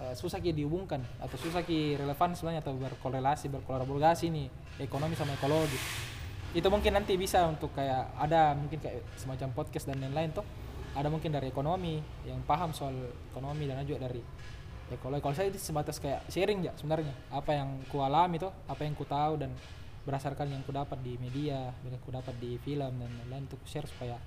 [0.00, 4.48] eh, susah ki dihubungkan atau susah ki relevan sebenarnya atau berkorelasi berkolaborasi nih
[4.80, 5.76] ekonomi sama ekologi
[6.52, 10.44] itu mungkin nanti bisa untuk kayak ada mungkin kayak semacam podcast dan lain-lain tuh
[10.92, 11.96] ada mungkin dari ekonomi
[12.28, 12.92] yang paham soal
[13.32, 14.20] ekonomi dan juga dari
[14.92, 17.16] ekologi kalau saya itu sebatas kayak sharing ya sebenarnya.
[17.32, 19.56] Apa yang ku alami tuh apa yang ku tahu dan
[20.04, 23.88] berdasarkan yang ku dapat di media yang ku dapat di film dan lain-lain untuk share
[23.88, 24.20] supaya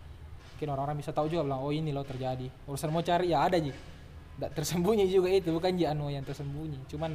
[0.58, 2.50] mungkin orang-orang bisa tahu juga bilang oh ini loh terjadi.
[2.66, 3.70] Urusan mau cari ya ada ji.
[3.70, 6.90] Tidak tersembunyi juga itu bukan ji anu yang tersembunyi.
[6.90, 7.14] Cuman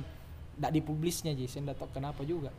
[0.54, 1.50] tidak dipublisnya ji.
[1.50, 2.54] Saya tidak tahu kenapa juga.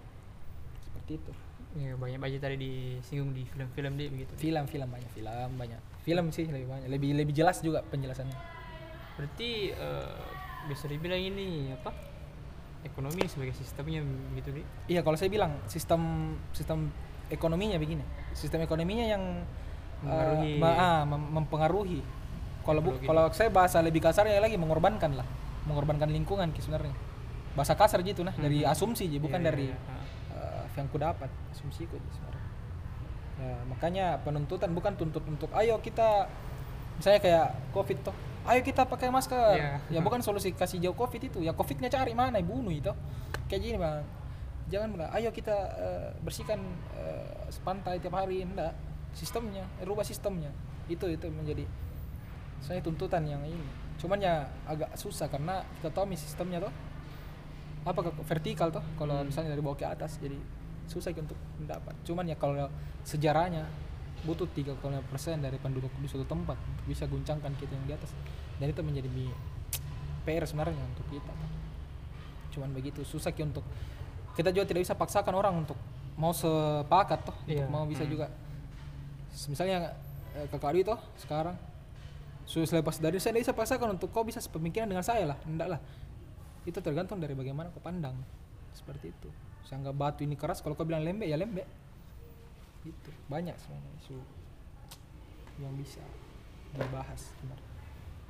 [0.84, 1.32] Seperti itu
[1.74, 4.32] ya, banyak banyak tadi disinggung di film-film dia begitu.
[4.36, 8.36] Film-film banyak film banyak film sih lebih banyak lebih lebih jelas juga penjelasannya.
[9.16, 10.22] Berarti eh,
[10.66, 11.94] bisa dibilang ini apa
[12.82, 14.02] ekonomi sebagai sistemnya
[14.32, 16.02] begitu di iya kalau saya bilang sistem
[16.52, 16.90] sistem
[17.28, 18.02] ekonominya begini.
[18.34, 19.24] Sistem ekonominya yang
[20.02, 20.52] Mempengaruhi.
[20.52, 22.00] eh, ma- ah, mem- mempengaruhi.
[22.62, 25.26] Kalau bu kalau saya bahasa lebih kasarnya lagi mengorbankan lah.
[25.64, 26.94] Mengorbankan lingkungan sebenarnya.
[27.54, 28.72] Bahasa kasar gitu nah dari Mhm.
[28.72, 30.01] asumsi ji bukan Iya, dari iya, iya.
[30.72, 32.46] Eh, yang ku dapat asumsiku sebenarnya.
[33.42, 36.30] Ya makanya penuntutan bukan tuntut untuk ayo kita
[37.02, 38.16] misalnya kayak covid toh
[38.48, 39.58] ayo kita pakai masker.
[39.58, 39.74] Iya.
[39.90, 41.40] ya bukan solusi kasih jauh covid itu.
[41.42, 42.42] Ya covidnya cari mana?
[42.42, 42.90] Bunuh itu.
[43.50, 44.02] Kayak gini bang.
[44.72, 46.62] Jangan bilang ayo kita eh, bersihkan
[46.98, 48.46] eh, pantai tiap hari.
[48.46, 48.74] Enggak.
[49.14, 50.50] Sistemnya eh, rubah sistemnya.
[50.90, 51.66] Itu itu menjadi
[52.62, 53.68] saya tuntutan yang ini.
[53.98, 56.74] Cuman ya agak susah karena kita tahu sistemnya tuh
[57.82, 59.26] apa vertikal tuh kalau Hmm.
[59.26, 60.38] misalnya dari bawah ke atas jadi
[60.92, 61.96] susah untuk mendapat.
[62.04, 62.68] Cuman ya kalau
[63.08, 63.64] sejarahnya
[64.22, 64.78] butuh 35%
[65.42, 68.12] dari penduduk di suatu tempat untuk bisa guncangkan kita yang di atas.
[68.60, 69.10] Dan itu menjadi
[70.22, 71.34] PR sebenarnya untuk kita.
[72.52, 73.64] Cuman begitu susah ki untuk
[74.36, 75.80] kita juga tidak bisa paksakan orang untuk
[76.20, 77.66] mau sepakat toh Iya.
[77.66, 78.12] untuk mau bisa Hmm.
[78.12, 78.28] juga.
[79.48, 79.96] Misalnya
[80.32, 81.56] eh, kakak Adi toh sekarang
[82.46, 85.68] sudah lepas dari saya tidak bisa paksakan untuk kau bisa sepemikiran dengan saya lah enggak
[85.72, 85.80] lah.
[86.62, 88.14] Itu tergantung dari bagaimana kau pandang.
[88.72, 89.30] Seperti itu
[89.66, 91.68] saya anggap batu ini keras kalau kau bilang lembek ya lembek
[92.86, 94.18] itu banyak sebenarnya isu
[95.62, 96.02] yang bisa
[96.74, 97.70] dibahas sebenarnya.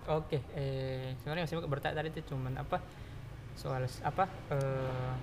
[0.10, 2.82] Oke, eh, sebenarnya masih mau bertanya tadi itu cuman apa
[3.56, 5.14] soal apa eh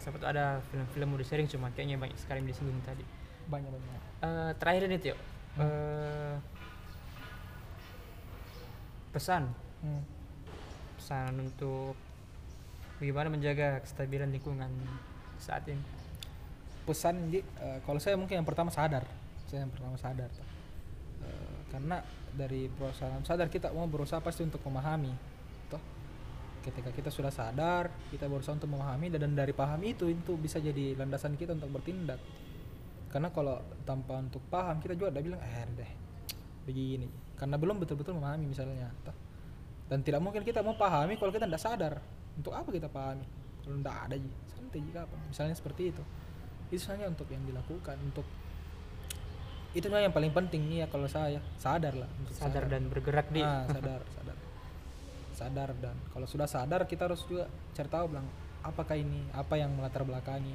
[0.00, 3.04] sempat ada film-film udah sharing cuma kayaknya banyak sekali yang disinggung tadi.
[3.50, 5.16] banyak banyak Eh, terakhir ini Tio,
[5.58, 6.36] eh,
[9.10, 9.50] pesan
[9.82, 10.02] hmm.
[10.96, 11.98] pesan untuk
[13.02, 14.70] bagaimana menjaga kestabilan lingkungan
[15.40, 15.82] saat ini.
[16.80, 19.04] pesan Ji, eh, kalau saya mungkin yang pertama sadar.
[19.46, 20.26] Saya yang pertama sadar.
[21.22, 22.02] Eh, karena
[22.34, 25.12] dari perusahaan sadar kita mau berusaha pasti untuk memahami
[25.70, 25.82] toh.
[26.60, 30.98] Ketika kita sudah sadar kita berusaha untuk memahami dan dari pahami itu itu bisa jadi
[30.98, 32.18] landasan kita untuk bertindak.
[33.10, 35.92] Karena kalau tanpa untuk paham kita juga udah bilang eh deh
[36.66, 37.06] begini.
[37.38, 39.14] Karena belum betul-betul memahami misalnya toh.
[39.90, 41.94] dan tidak mungkin kita mau pahami kalau kita tidak sadar.
[42.38, 43.26] Untuk apa kita pahami?
[43.62, 44.16] Kalau ndak ada
[44.70, 46.02] ji santai ji kapan misalnya seperti itu.
[46.70, 48.22] Itu hanya untuk yang dilakukan untuk
[49.70, 53.42] itu yang paling penting nih ya kalau saya sadar lah untuk sadar dan bergerak di
[53.42, 54.36] Ah, sadar sadar.
[55.34, 58.26] Sadar dan kalau sudah sadar kita harus juga cari tahu bilang
[58.66, 60.54] apakah ini apa yang melatar belakangi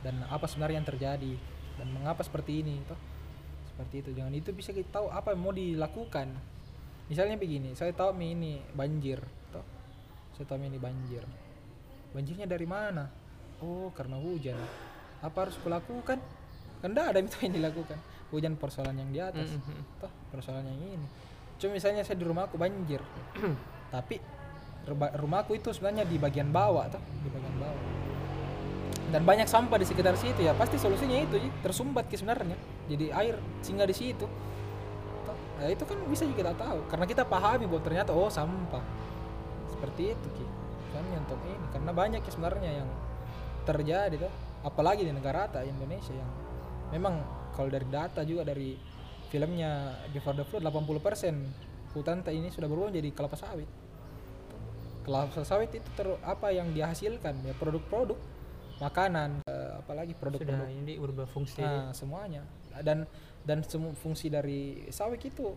[0.00, 1.32] dan apa sebenarnya yang terjadi
[1.80, 2.96] dan mengapa seperti ini toh.
[3.72, 4.10] Seperti itu.
[4.16, 6.28] Jangan itu bisa kita tahu apa yang mau dilakukan.
[7.12, 9.20] Misalnya begini saya tahu ini banjir
[9.52, 9.64] toh.
[10.32, 11.24] Saya tahu ini banjir.
[12.16, 13.25] Banjirnya dari mana
[13.62, 14.56] oh karena hujan.
[15.24, 16.18] Apa harus kulakukan?
[16.82, 17.98] Kan ada itu yang dilakukan.
[18.30, 19.48] Hujan persoalan yang di atas.
[19.54, 20.02] Mhm.
[20.02, 21.06] toh persoalan yang ini.
[21.56, 23.00] Cuma misalnya saya di rumahku banjir.
[23.94, 24.20] Tapi
[25.16, 27.00] rumahku itu sebenarnya di bagian bawah toh.
[27.24, 27.82] Di bagian bawah.
[29.06, 30.52] Dan banyak sampah di sekitar situ ya.
[30.52, 31.48] Pasti solusinya itu Ji.
[31.62, 32.58] tersumbat ke sebenarnya.
[32.90, 34.26] Jadi air singgah di situ.
[35.24, 36.78] Toh, ya itu kan bisa juga kita tahu.
[36.90, 38.82] Karena kita pahami bahwa ternyata oh sampah.
[39.70, 40.46] Seperti itu ki.
[40.90, 41.66] Misalnya untuk ini.
[41.70, 42.90] Karena banyak ya sebenarnya yang
[43.66, 46.30] terjadi tuh apalagi di negara ta Indonesia yang
[46.94, 47.18] memang
[47.52, 48.78] kalau dari data juga dari
[49.26, 53.66] filmnya Before the Flood 80% hutan ta ini sudah berubah menjadi kelapa sawit.
[55.02, 57.42] Kelapa sawit itu ter, apa yang dihasilkan?
[57.42, 58.18] Ya produk-produk
[58.76, 61.64] makanan eh, apalagi sudah produk-produk ini berubah fungsi.
[61.64, 62.44] Nah, semuanya.
[62.84, 63.08] Dan
[63.42, 65.56] dan semua fungsi dari sawit itu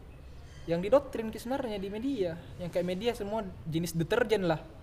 [0.65, 2.39] yang didoktrin sebenarnya di media.
[2.57, 4.78] Yang kayak media semua jenis deterjen lah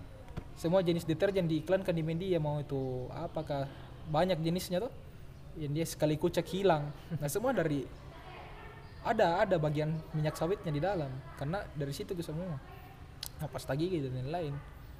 [0.57, 3.69] semua jenis deterjen diiklankan di media mau itu apakah
[4.09, 4.93] banyak jenisnya tuh
[5.57, 6.89] yang dia sekali kucek hilang.
[7.21, 7.85] Nah semua dari
[9.05, 12.57] ada ada bagian minyak sawitnya di dalam karena dari situ ke semua.
[13.37, 14.57] Nah, pasta gigi dan lain-lain.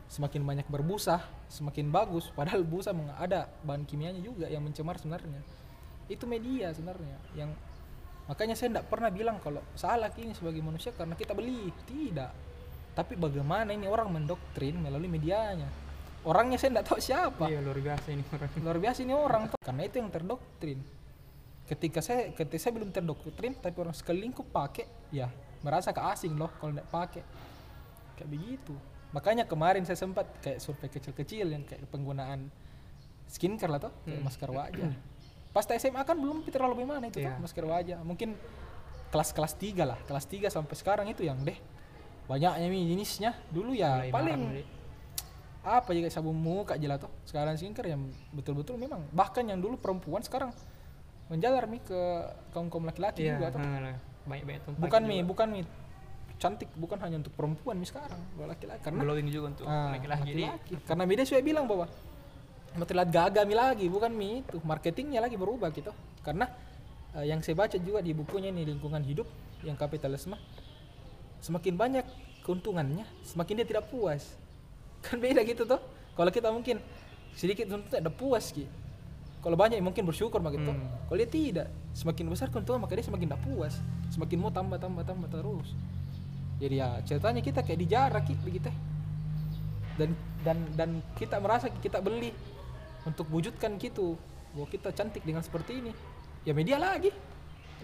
[0.07, 1.19] Semakin banyak berbusa
[1.51, 5.41] semakin bagus padahal busa ada bahan kimianya juga yang mencemar sebenarnya.
[6.07, 7.51] Itu media sebenarnya yang
[8.29, 11.73] makanya saya tidak pernah bilang kalau salah ini sebagai manusia karena kita beli.
[11.83, 12.46] Tidak
[12.97, 15.69] tapi bagaimana ini orang mendoktrin melalui medianya?
[16.25, 17.45] Orangnya saya tidak tahu siapa.
[17.45, 18.49] Iya luar biasa ini orang.
[18.65, 19.59] Luar biasa ini orang tuh.
[19.61, 20.79] karena itu yang terdoktrin.
[21.69, 25.29] Ketika saya ketika saya belum terdoktrin tapi orang sekelilingku pakai ya
[25.61, 27.21] merasa keasing loh kalau tidak pakai.
[28.17, 28.73] Kayak begitu.
[29.13, 32.49] Makanya kemarin saya sempat kayak survei kecil-kecil yang kayak penggunaan
[33.29, 34.25] skincare lah tuh kayak Hmm.
[34.25, 34.89] masker wajah.
[35.53, 37.37] Pas SMA kan belum terlalu bagaimana itu tuh Iya.
[37.37, 37.97] masker wajah.
[38.01, 38.35] Mungkin
[39.07, 41.55] kelas-kelas 3 lah kelas 3 sampai sekarang itu yang deh
[42.28, 43.32] banyaknya nih jenisnya.
[43.49, 44.41] Dulu ya Mulai paling
[45.67, 47.11] apa juga sabun muka tuh.
[47.28, 50.51] Sekarang skincare yang betul-betul memang bahkan yang dulu perempuan sekarang
[51.28, 51.99] menjalar mi ke
[52.55, 53.59] kaum kaum laki-laki iya juga tuh.
[53.59, 55.61] nah, banyak banyak tempat bukan mi bukan mi.
[56.38, 58.84] Cantik bukan hanya untuk perempuan mi sekarang buat laki-laki.
[58.86, 60.32] Karena glowing juga untuk ah, laki-laki.
[60.38, 60.73] Laki-laki.
[60.88, 61.89] karena beda saya bilang bahwa
[62.78, 64.45] terlihat gagah mi lagi bukan mi.
[64.45, 65.91] Itu marketingnya lagi berubah gitu.
[66.23, 66.47] Karena
[67.17, 69.28] eh, yang saya baca juga di bukunya ini lingkungan hidup
[69.67, 70.38] yang kapitalisme
[71.41, 72.05] semakin banyak
[72.45, 74.35] keuntungannya semakin dia tidak puas.
[75.05, 75.81] Kan beda gitu tuh
[76.15, 76.81] kalau kita mungkin
[77.38, 78.65] sedikit untuk tidak puas ki.
[79.38, 80.89] Kalau banyak mungkin bersyukur begitu Hmm.
[81.07, 83.73] kalau dia tidak semakin besar keuntungan maka dia semakin tidak puas.
[84.09, 85.69] Semakin mau tambah tambah tambah terus.
[86.57, 88.73] Jadi ya ceritanya kita kayak dijarah ki begitu.
[89.97, 92.33] Dan dan dan kita merasa kita beli
[93.05, 94.17] untuk wujudkan gitu.
[94.57, 95.91] Bahwa kita cantik dengan seperti ini.
[96.41, 97.13] Ya media lagi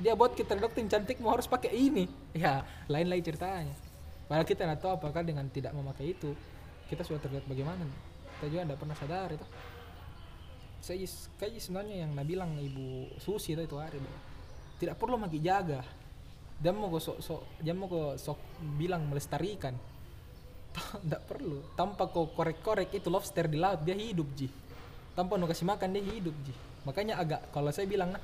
[0.02, 2.10] dia buat kita doktrin cantik mau harus pakai ini.
[2.34, 3.76] Ya lain lain ceritanya.
[4.26, 6.34] Padahal kita tidak tahu apakah dengan tidak memakai itu
[6.90, 7.86] kita sudah terlihat bagaimana.
[8.40, 9.46] Kita juga tidak pernah sadar itu.
[10.84, 11.06] Saya
[11.40, 14.02] kayak sebenarnya yang nak bilang ibu Susi itu itu hari.
[14.02, 14.20] Bahwa
[14.82, 15.82] tidak perlu lagi jaga.
[16.60, 18.40] Dia mau kok sok sok dia mau kok sok
[18.80, 19.76] bilang melestarikan.
[21.06, 21.76] Tidak perlu.
[21.78, 24.50] Tanpa kau korek-korek itu lobster di laut dia hidup ji.
[25.14, 26.54] Tanpa nu kasih makan dia hidup ji.
[26.84, 28.24] Makanya agak kalau saya bilang nah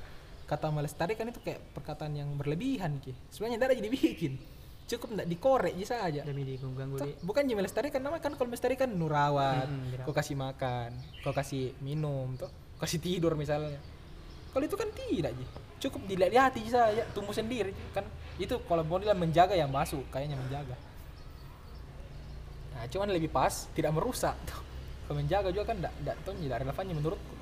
[0.50, 3.14] kata melestarikan itu kayak perkataan yang berlebihan ki.
[3.30, 4.32] Sebenarnya tidak jadi bikin.
[4.90, 9.06] Cukup tidak dikorek ji saja demi diganggu bukan jadi melestarikan nama kan kalau melestarikan nu
[9.06, 10.06] rawat Mm-mm, dirawat.
[10.10, 10.90] kau kasih makan
[11.22, 12.50] kau kasih minum tuh
[12.82, 13.78] kasih tidur misalnya.
[14.50, 15.46] Kalau itu kan tidak ji.
[15.86, 18.02] Cukup dilihat ji saja tumbuh sendiri kan.
[18.34, 20.74] Itu kalau mau bilang menjaga yang masuk kayaknya menjaga.
[22.74, 24.58] Nah cuman lebih pas tidak merusak tuh.
[25.06, 27.34] Kalau menjaga juga kan tidak tidak tidak relevannya menurutku.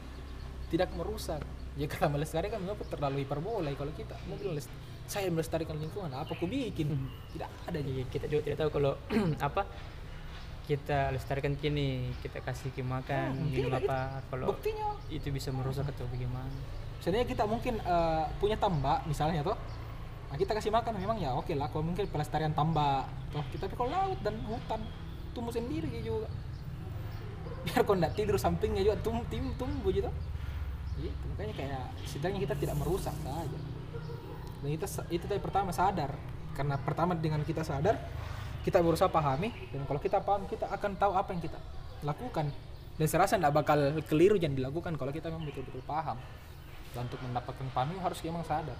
[0.68, 1.40] Tidak merusak
[1.79, 4.18] ya kata melestarikan menurutku terlalu hiperbola kalau kita.
[4.26, 4.70] Bilang "Les-
[5.07, 6.91] saya melestarikan lingkungan apa aku bikin?
[6.91, 7.09] Hmm.
[7.33, 7.79] tidak ada.
[7.79, 8.93] Ji Iya, kita juga tidak tahu kalau
[9.41, 9.62] apa
[10.66, 14.93] kita lestarikan kini kita kasih ke makan Hmm, minum tidak, apa kalau buktinya.
[15.09, 16.53] itu bisa merusak atau bagaimana?
[17.01, 19.57] Sebenarnya kita mungkin eh, punya tambak misalnya tuh
[20.29, 23.41] nah, kita kasih makan memang ya oke lah kalau mungkin pelestarian tambak toh.
[23.49, 24.81] Kita tapi kalau laut dan hutan
[25.33, 26.29] tumbuh sendiri juga.
[27.64, 30.12] Biar kau nggak tidur sampingnya juga tum tim tumbuh gitu
[30.99, 33.61] gitu makanya kayak setidaknya kita tidak merusak saja.
[34.59, 36.11] Dan kita itu tadi pertama sadar.
[36.59, 37.94] Karena pertama dengan kita sadar
[38.66, 41.59] kita berusaha pahami dan kalau kita paham kita akan tahu apa yang kita
[42.03, 42.51] lakukan.
[42.99, 43.78] Dan saya rasa tidak bakal
[44.11, 46.18] keliru yang dilakukan kalau kita memang betul-betul paham.
[46.92, 48.76] Dan untuk mendapatkan panu harus memang sadar.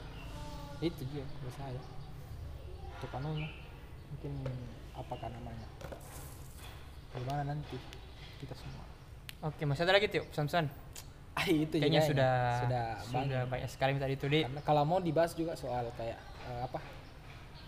[0.83, 1.81] Itu dia menurut saya.
[2.99, 3.49] Untuk panunya
[4.11, 4.33] mungkin
[4.99, 5.69] apakah namanya?
[7.15, 7.79] Gimana nanti
[8.43, 8.85] kita semua?
[9.47, 10.67] Oke, masih ada lagi tuh pesan-pesan.
[11.39, 12.35] Ah itu Kayaknya juga sudah
[12.67, 13.47] sudah sudah banyak.
[13.47, 14.41] banyak sekali tadi di.
[14.43, 16.19] Karena kalau mau dibahas juga soal kayak
[16.51, 16.79] eh, apa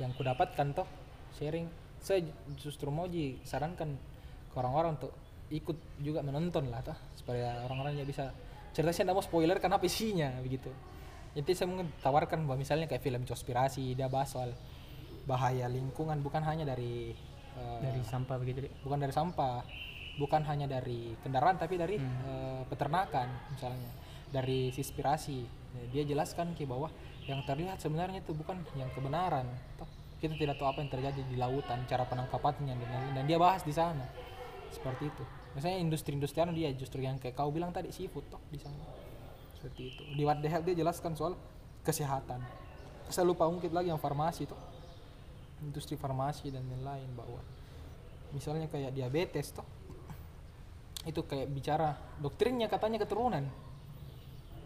[0.03, 0.89] yang kudapatkan toh
[1.39, 1.71] sharing.
[2.03, 2.25] Saya
[2.59, 3.95] justru mau ji sarankan
[4.51, 5.12] ke orang-orang untuk
[5.55, 8.35] ikut juga menonton lah toh supaya orang-orangnya bisa
[8.75, 8.91] cerita.
[8.91, 10.73] Saya tidak mau spoiler karena apa isinya begitu.
[11.31, 14.51] Jadi saya mungkin tawarkan bahwa misalnya kayak film konspirasi dia bahas soal
[15.31, 17.14] bahaya lingkungan bukan hanya dari
[17.55, 19.62] eh, Dari sampah begitu, bukan dari sampah
[20.21, 22.21] bukan hanya dari kendaraan tapi dari Hmm.
[22.29, 23.89] eh, peternakan misalnya.
[24.31, 25.43] Dari sispirasi
[25.91, 26.93] dia jelaskan ke bahwa
[27.27, 29.49] yang terlihat sebenarnya itu bukan yang kebenaran.
[30.21, 33.73] Kita tidak tahu apa yang terjadi di lautan cara penangkapannya dan dan dia bahas di
[33.73, 34.05] sana.
[34.71, 35.25] Seperti itu.
[35.57, 38.79] Misalnya industri-industri anu dia justru yang kayak kau bilang tadi seafood toh di sana.
[39.59, 40.03] Seperti itu.
[40.14, 41.35] Di What the Health dia jelaskan soal
[41.83, 42.39] kesehatan.
[43.11, 44.61] Saya lupa ungkit lagi yang farmasi toh.
[45.59, 47.43] Industri farmasi dan lain-lain bahwa
[48.31, 49.66] misalnya kayak diabetes toh
[51.09, 53.48] itu kayak bicara doktrinnya katanya keturunan.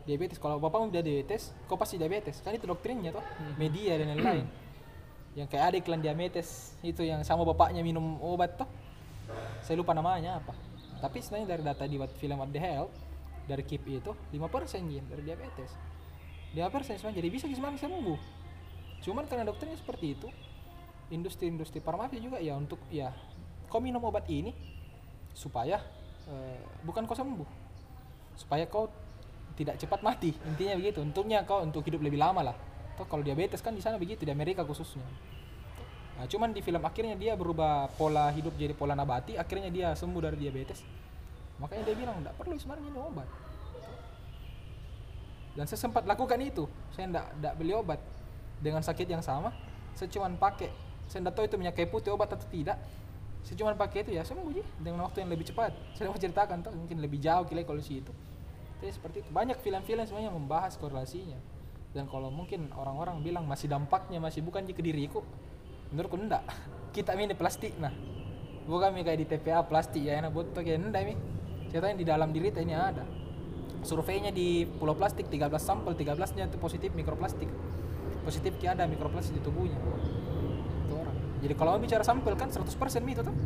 [0.04, 2.42] Diabetes kalau bapakmu udah diabetes kau pasti diabetes?
[2.44, 3.24] Kan itu doktrinnya toh
[3.56, 4.46] media dan lain-lain.
[5.38, 8.68] Yang kayak ada iklan diabetes itu yang sama bapaknya minum obat toh.
[9.64, 10.52] Saya lupa namanya apa.
[11.00, 12.94] Tapi sebenarnya dari data di film What the Health
[13.44, 14.40] dari KIP itu 5%
[14.88, 15.72] Jin, dari diabetes.
[16.54, 18.20] 5% sebenarnya jadi bisa sebenarnya sembuh
[19.04, 20.28] cuman karena dokternya seperti itu
[21.12, 23.12] industri-industri farmasi juga ya untuk ya
[23.68, 24.54] kau minum obat ini
[25.36, 25.82] supaya
[26.28, 27.48] eh, bukan kau sembuh.
[28.38, 28.90] Supaya kau
[29.54, 30.34] tidak cepat mati.
[30.46, 31.00] Intinya begitu.
[31.00, 32.56] Untungnya kau untuk hidup lebih lama lah.
[32.94, 35.02] Toh kalau diabetes kan di sana begitu di Amerika khususnya.
[36.14, 40.22] Nah, cuman di film akhirnya dia berubah pola hidup jadi pola nabati akhirnya dia sembuh
[40.22, 40.78] dari diabetes.
[41.58, 43.26] Makanya dia bilang tidak perlu sebenarnya minum obat.
[45.54, 46.70] Dan saya sempat lakukan itu.
[46.94, 48.00] Saya tidak tidak beli obat.
[48.62, 49.50] Dengan sakit yang sama
[49.94, 50.70] saya cuma pakai.
[51.06, 52.78] Saya tidak tahu itu minyak kayu putih obat atau tidak
[53.44, 55.76] saya cuma pakai itu ya sembuh ji dengan waktu yang lebih cepat.
[55.92, 58.12] Saya mau ceritakan tuh mungkin lebih jauh kira kalau itu.
[58.80, 59.28] Jadi seperti itu.
[59.28, 61.36] Banyak film-film yang membahas korelasinya.
[61.92, 65.20] Dan kalau mungkin orang-orang bilang masih dampaknya masih bukan ke diriku
[65.92, 66.40] menurutku enggak.
[66.96, 67.92] Kita ini plastik nah.
[68.64, 71.14] Bukan mi kayak di TPA plastik ya enak buat kayak enggak mi
[71.68, 73.04] ceritanya di dalam diri ini ada.
[73.84, 77.52] Surveinya di pulau plastik 13 sampel 13 nya itu positif mikroplastik.
[78.24, 79.76] Positif ki ada mikroplastik di tubuhnya
[81.44, 82.72] jadi kalau bicara sampel kan 100%
[83.04, 83.36] mi itu tuh.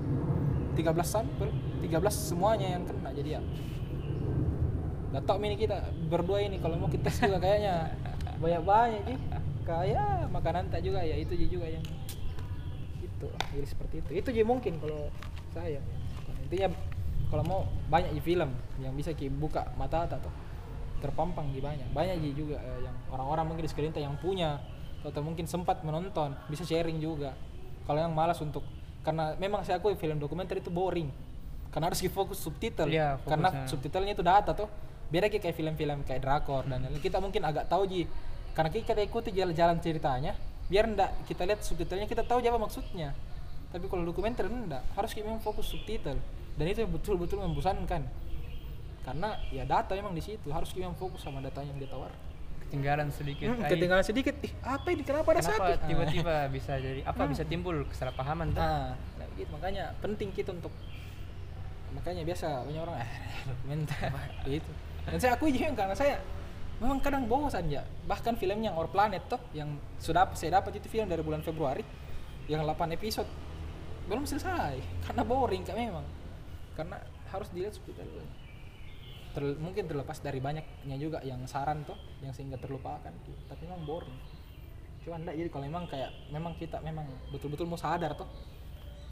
[0.78, 1.50] 13 sampel
[1.82, 3.10] 13 semuanya yang kena.
[3.10, 3.42] Jadi ya
[5.08, 7.90] Gak tau ini kita berdua ini kalau mau kita juga kayaknya
[8.38, 9.18] banyak-banyak sih
[9.66, 11.82] kayak makanan tak juga ya itu juga yang
[13.02, 14.10] itu jadi seperti itu.
[14.22, 15.10] Itu jadi mungkin kalau
[15.50, 15.82] saya.
[16.46, 16.70] Intinya
[17.34, 20.30] kalau mau banyak di film yang bisa ki buka mata atau
[21.02, 21.90] terpampang di banyak.
[21.90, 24.62] Banyak juga eh, yang orang-orang mungkin di sekeliling yang punya
[25.02, 27.32] atau mungkin sempat menonton bisa sharing juga
[27.88, 28.60] kalau yang malas untuk
[29.00, 31.08] karena memang saya akui film dokumenter itu boring.
[31.72, 32.92] Karena harus fokus subtitle.
[32.92, 34.68] Iya, karena subtitlenya itu data tuh
[35.08, 37.00] beda kayak film-film kayak drakor dan lain-lain.
[37.00, 38.04] kita mungkin agak tahu ji.
[38.52, 40.36] Karena kita ikuti jalan-jalan ceritanya
[40.68, 43.16] biar ndak kita lihat subtitlenya kita tahu apa maksudnya.
[43.72, 46.20] Tapi kalau dokumenter enggak harus kita memang fokus subtitle.
[46.60, 48.04] Dan itu betul-betul membosankan.
[49.08, 50.52] Karena ya data memang di situ.
[50.52, 52.12] Harus kita memang fokus sama data yang dia tawar
[52.68, 53.48] Ketinggalan sedikit.
[53.48, 54.34] Hmm, ketinggalan sedikit.
[54.44, 55.00] Ih apa ini?
[55.00, 58.60] Kenapa ada Kenapa sapi tiba-tiba bisa jadi apa bisa timbul kesalahpahaman tuh?
[58.60, 59.48] nah, nah gitu.
[59.56, 60.68] Makanya penting kita untuk
[61.96, 63.12] makanya biasa banyak orang eh
[63.48, 64.12] dokumenter
[64.52, 64.70] gitu.
[65.08, 66.20] Dan saya akui juga karena saya
[66.78, 71.08] memang kadang bosan ya bahkan filmnya Our Planet toh yang sudah saya dapat itu film
[71.08, 71.82] dari bulan Februari
[72.52, 73.28] yang 8 episode
[74.12, 74.76] belum selesai.
[75.08, 76.04] Karena boring kak memang.
[76.76, 77.00] Karena
[77.32, 78.24] harus dilihat subtitle
[79.36, 83.38] Terl- mungkin terlepas dari banyaknya juga yang saran tuh yang sehingga terlupakan gitu.
[83.46, 84.18] tapi memang boring
[85.04, 88.26] cuman enggak jadi kalau memang kayak memang kita memang betul-betul mau sadar tuh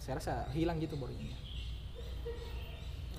[0.03, 1.37] saya rasa hilang gitu boringnya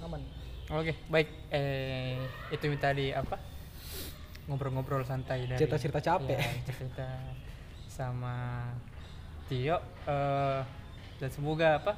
[0.03, 0.21] aman
[0.67, 1.31] Oke, baik.
[1.47, 2.19] Eh
[2.51, 3.39] itu tadi apa?
[4.51, 6.35] Ngobrol-ngobrol santai dari Cerita-cerita capek.
[6.35, 7.07] Ya, cerita
[7.87, 8.67] sama
[9.47, 9.79] Tio
[10.11, 10.61] eh
[11.23, 11.95] dan semoga apa?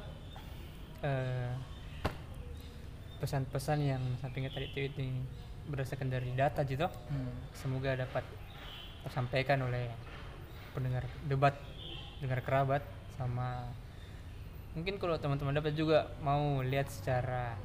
[1.02, 1.50] eh
[3.20, 5.20] pesan-pesan yang sampingnya tadi Tio ini
[5.68, 6.88] berdasarkan dari data gitu.
[6.88, 7.54] hmm.
[7.54, 8.24] Semoga dapat
[9.04, 9.92] tersampaikan oleh
[10.72, 11.54] pendengar debat,
[12.18, 12.82] dengar kerabat
[13.20, 13.68] sama
[14.70, 17.58] mungkin kalau teman-teman dapat juga mau lihat secara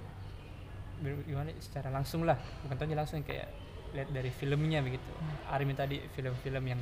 [1.02, 2.40] gimana secara langsung lah.
[2.66, 3.48] Bukan tanya langsung kayak
[3.96, 5.08] lihat dari filmnya begitu.
[5.48, 6.82] Armin tadi film-film yang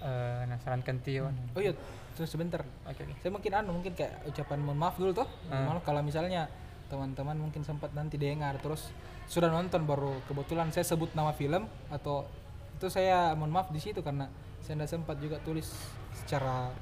[0.00, 1.76] eh nasarankan Tio oh iya
[2.16, 2.64] terus sebentar.
[2.88, 3.14] Oke oke.
[3.20, 5.28] Saya mungkin anu mungkin kayak ucapan mohon maaf dulu tuh.
[5.48, 6.48] Malah kalau misalnya
[6.90, 8.58] teman-teman mungkin sempat nanti dengar.
[8.58, 8.90] Terus
[9.30, 12.26] sudah nonton baru kebetulan saya sebut nama film atau
[12.74, 14.26] itu saya mohon maaf di situ karena
[14.60, 15.70] saya tidak sempat juga tulis
[16.18, 16.74] secara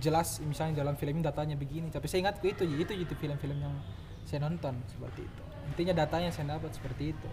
[0.00, 1.92] jelas misalnya dalam film ini datanya begini.
[1.92, 3.76] Tapi saya ingat itu itu itu film-film yang
[4.24, 5.42] saya nonton seperti itu.
[5.68, 7.28] Intinya datanya saya dapat seperti itu.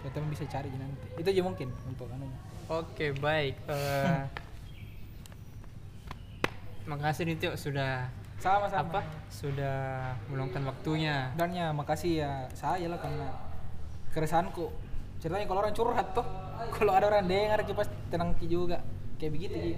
[0.00, 1.12] Teman bisa cari nanti.
[1.20, 2.38] Itu aja mungkin untuk anunya.
[2.72, 3.52] Oke, baik.
[3.68, 4.22] Eh,
[6.90, 8.08] makasih nih Tio sudah
[8.40, 9.00] sama-sama apa?
[9.28, 9.78] Sudah
[10.32, 11.30] meluangkan waktunya.
[11.36, 13.28] dan ya makasih ya saya lah karena
[14.10, 14.72] keresahanku
[15.20, 16.24] ceritanya kalau orang curhat toh
[16.76, 18.80] kalau ada orang dengar kita pasti tenang Ki juga
[19.20, 19.74] kayak begitu Ki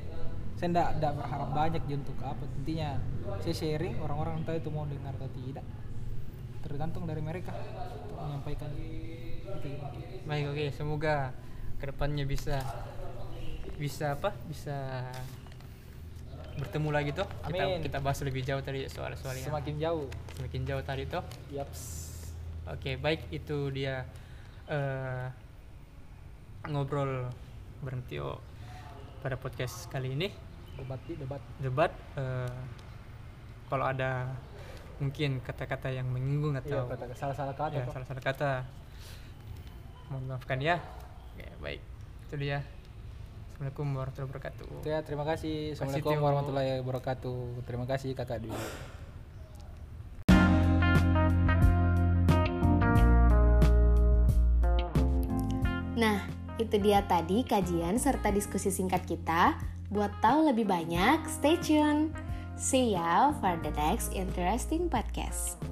[0.55, 2.95] saya ndak ndak berharap banyak Ji untuk apa intinya
[3.43, 5.67] saya sharing orang-orang entah itu mau dengar atau tidak
[6.63, 10.23] tergantung dari mereka untuk menyampaikan itu.
[10.25, 10.67] Baik, oke.
[10.71, 11.35] Semoga
[11.83, 12.63] ke depannya bisa
[13.77, 14.31] bisa apa?
[14.47, 15.03] Bisa
[16.59, 17.25] bertemu lagi tuh.
[17.25, 17.81] Kita Amin.
[17.81, 21.25] kita bahas lebih jauh tadi soal-soal yang semakin jauh semakin jauh tadi tuh.
[21.53, 21.83] yaps
[22.71, 24.07] Oke, baik itu dia
[24.71, 25.27] eh,
[26.71, 27.27] ngobrol
[27.83, 28.39] bareng Tio
[29.19, 30.29] pada podcast kali ini
[30.79, 31.93] debat debat debat.
[32.19, 32.59] eh,
[33.67, 34.31] kalau ada
[35.03, 38.53] mungkin kata-kata yang menyinggung iya atau kata salah-salah kata ya, salah-salah kata,
[40.13, 40.79] mohon maafkan ya.
[41.35, 41.81] Oke, baik
[42.29, 42.63] itu dia.
[43.63, 44.69] Assalamualaikum warahmatullahi wabarakatuh.
[44.83, 48.59] Ya terima kasih assalamualaikum warahmatullahi wabarakatuh terima kasih kakak Dwi
[55.95, 56.27] Nah,
[56.59, 59.55] itu dia tadi kajian serta diskusi singkat kita.
[59.95, 62.11] Buat tahu lebih banyak, stay tune.
[62.59, 65.63] See ya for the next interesting podcast.